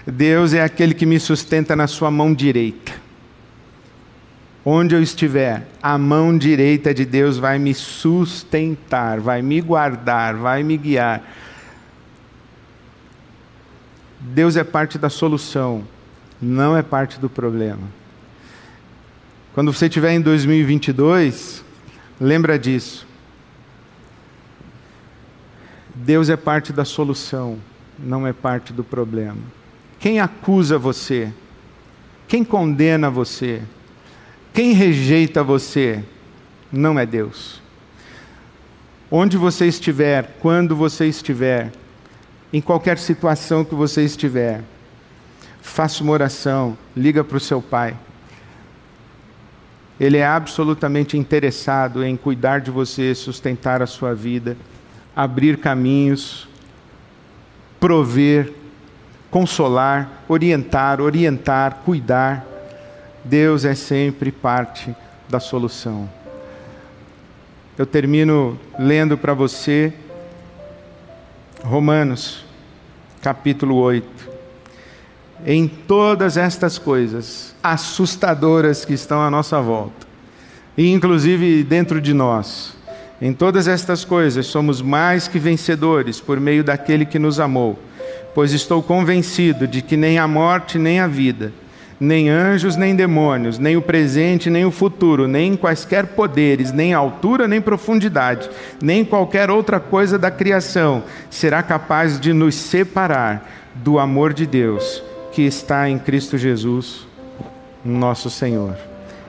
Deus 0.04 0.52
é 0.54 0.62
aquele 0.62 0.92
que 0.92 1.06
me 1.06 1.20
sustenta 1.20 1.76
na 1.76 1.86
sua 1.86 2.10
mão 2.10 2.34
direita. 2.34 2.92
Onde 4.64 4.94
eu 4.94 5.00
estiver, 5.00 5.68
a 5.80 5.96
mão 5.96 6.36
direita 6.36 6.92
de 6.92 7.04
Deus 7.04 7.38
vai 7.38 7.58
me 7.58 7.72
sustentar, 7.72 9.20
vai 9.20 9.40
me 9.40 9.60
guardar, 9.60 10.34
vai 10.34 10.64
me 10.64 10.76
guiar. 10.76 11.22
Deus 14.20 14.56
é 14.56 14.64
parte 14.64 14.98
da 14.98 15.08
solução, 15.08 15.84
não 16.42 16.76
é 16.76 16.82
parte 16.82 17.20
do 17.20 17.30
problema. 17.30 17.88
Quando 19.54 19.72
você 19.72 19.86
estiver 19.86 20.10
em 20.12 20.20
2022, 20.20 21.64
lembra 22.20 22.58
disso. 22.58 23.07
Deus 26.04 26.30
é 26.30 26.36
parte 26.36 26.72
da 26.72 26.84
solução, 26.84 27.58
não 27.98 28.24
é 28.24 28.32
parte 28.32 28.72
do 28.72 28.84
problema. 28.84 29.40
Quem 29.98 30.20
acusa 30.20 30.78
você? 30.78 31.32
Quem 32.28 32.44
condena 32.44 33.10
você? 33.10 33.62
Quem 34.54 34.72
rejeita 34.72 35.42
você? 35.42 36.04
Não 36.70 36.98
é 36.98 37.04
Deus. 37.04 37.60
Onde 39.10 39.36
você 39.36 39.66
estiver, 39.66 40.36
quando 40.38 40.76
você 40.76 41.06
estiver, 41.06 41.72
em 42.52 42.60
qualquer 42.60 42.96
situação 42.96 43.64
que 43.64 43.74
você 43.74 44.04
estiver, 44.04 44.62
faça 45.60 46.04
uma 46.04 46.12
oração, 46.12 46.78
liga 46.96 47.24
para 47.24 47.38
o 47.38 47.40
seu 47.40 47.60
pai. 47.60 47.96
Ele 49.98 50.18
é 50.18 50.26
absolutamente 50.26 51.18
interessado 51.18 52.04
em 52.04 52.16
cuidar 52.16 52.60
de 52.60 52.70
você, 52.70 53.16
sustentar 53.16 53.82
a 53.82 53.86
sua 53.86 54.14
vida, 54.14 54.56
abrir 55.18 55.58
caminhos, 55.58 56.46
prover, 57.80 58.52
consolar, 59.32 60.22
orientar, 60.28 61.00
orientar, 61.00 61.80
cuidar. 61.84 62.46
Deus 63.24 63.64
é 63.64 63.74
sempre 63.74 64.30
parte 64.30 64.94
da 65.28 65.40
solução. 65.40 66.08
Eu 67.76 67.84
termino 67.84 68.56
lendo 68.78 69.18
para 69.18 69.34
você 69.34 69.92
Romanos, 71.64 72.44
capítulo 73.20 73.74
8. 73.74 74.06
Em 75.44 75.66
todas 75.66 76.36
estas 76.36 76.78
coisas 76.78 77.56
assustadoras 77.60 78.84
que 78.84 78.94
estão 78.94 79.20
à 79.20 79.28
nossa 79.28 79.60
volta, 79.60 80.06
e 80.76 80.92
inclusive 80.92 81.64
dentro 81.64 82.00
de 82.00 82.14
nós, 82.14 82.77
em 83.20 83.32
todas 83.32 83.68
estas 83.68 84.04
coisas 84.04 84.46
somos 84.46 84.80
mais 84.80 85.28
que 85.28 85.38
vencedores 85.38 86.20
por 86.20 86.38
meio 86.38 86.62
daquele 86.62 87.04
que 87.04 87.18
nos 87.18 87.40
amou 87.40 87.78
pois 88.38 88.52
estou 88.52 88.80
convencido 88.80 89.66
de 89.66 89.82
que 89.82 89.96
nem 89.96 90.16
a 90.16 90.28
morte, 90.28 90.78
nem 90.78 91.00
a 91.00 91.08
vida, 91.08 91.52
nem 91.98 92.30
anjos, 92.30 92.76
nem 92.76 92.94
demônios, 92.94 93.58
nem 93.58 93.76
o 93.76 93.82
presente, 93.82 94.48
nem 94.48 94.64
o 94.64 94.70
futuro, 94.70 95.26
nem 95.26 95.56
quaisquer 95.56 96.06
poderes, 96.06 96.70
nem 96.70 96.94
altura, 96.94 97.48
nem 97.48 97.60
profundidade, 97.60 98.48
nem 98.80 99.04
qualquer 99.04 99.50
outra 99.50 99.80
coisa 99.80 100.16
da 100.16 100.30
criação 100.30 101.02
será 101.28 101.64
capaz 101.64 102.20
de 102.20 102.32
nos 102.32 102.54
separar 102.54 103.50
do 103.74 103.98
amor 103.98 104.32
de 104.32 104.46
Deus 104.46 105.02
que 105.32 105.42
está 105.42 105.88
em 105.88 105.98
Cristo 105.98 106.38
Jesus, 106.38 107.08
nosso 107.84 108.30
Senhor. 108.30 108.76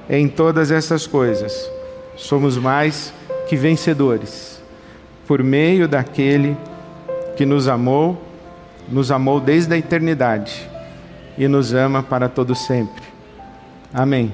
Em 0.08 0.28
todas 0.28 0.70
essas 0.70 1.08
coisas, 1.08 1.68
somos 2.16 2.58
mais 2.58 3.12
que 3.50 3.58
vencedores, 3.58 4.62
por 5.28 5.44
meio 5.44 5.88
daquele 5.88 6.56
que 7.36 7.46
nos 7.46 7.68
amou 7.68 8.30
nos 8.92 9.12
amou 9.12 9.40
desde 9.40 9.74
a 9.74 9.78
eternidade 9.78 10.68
e 11.38 11.48
nos 11.48 11.74
ama 11.74 12.02
para 12.02 12.28
todo 12.28 12.56
sempre. 12.56 13.04
Amém. 13.94 14.32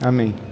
Amém. 0.00 0.49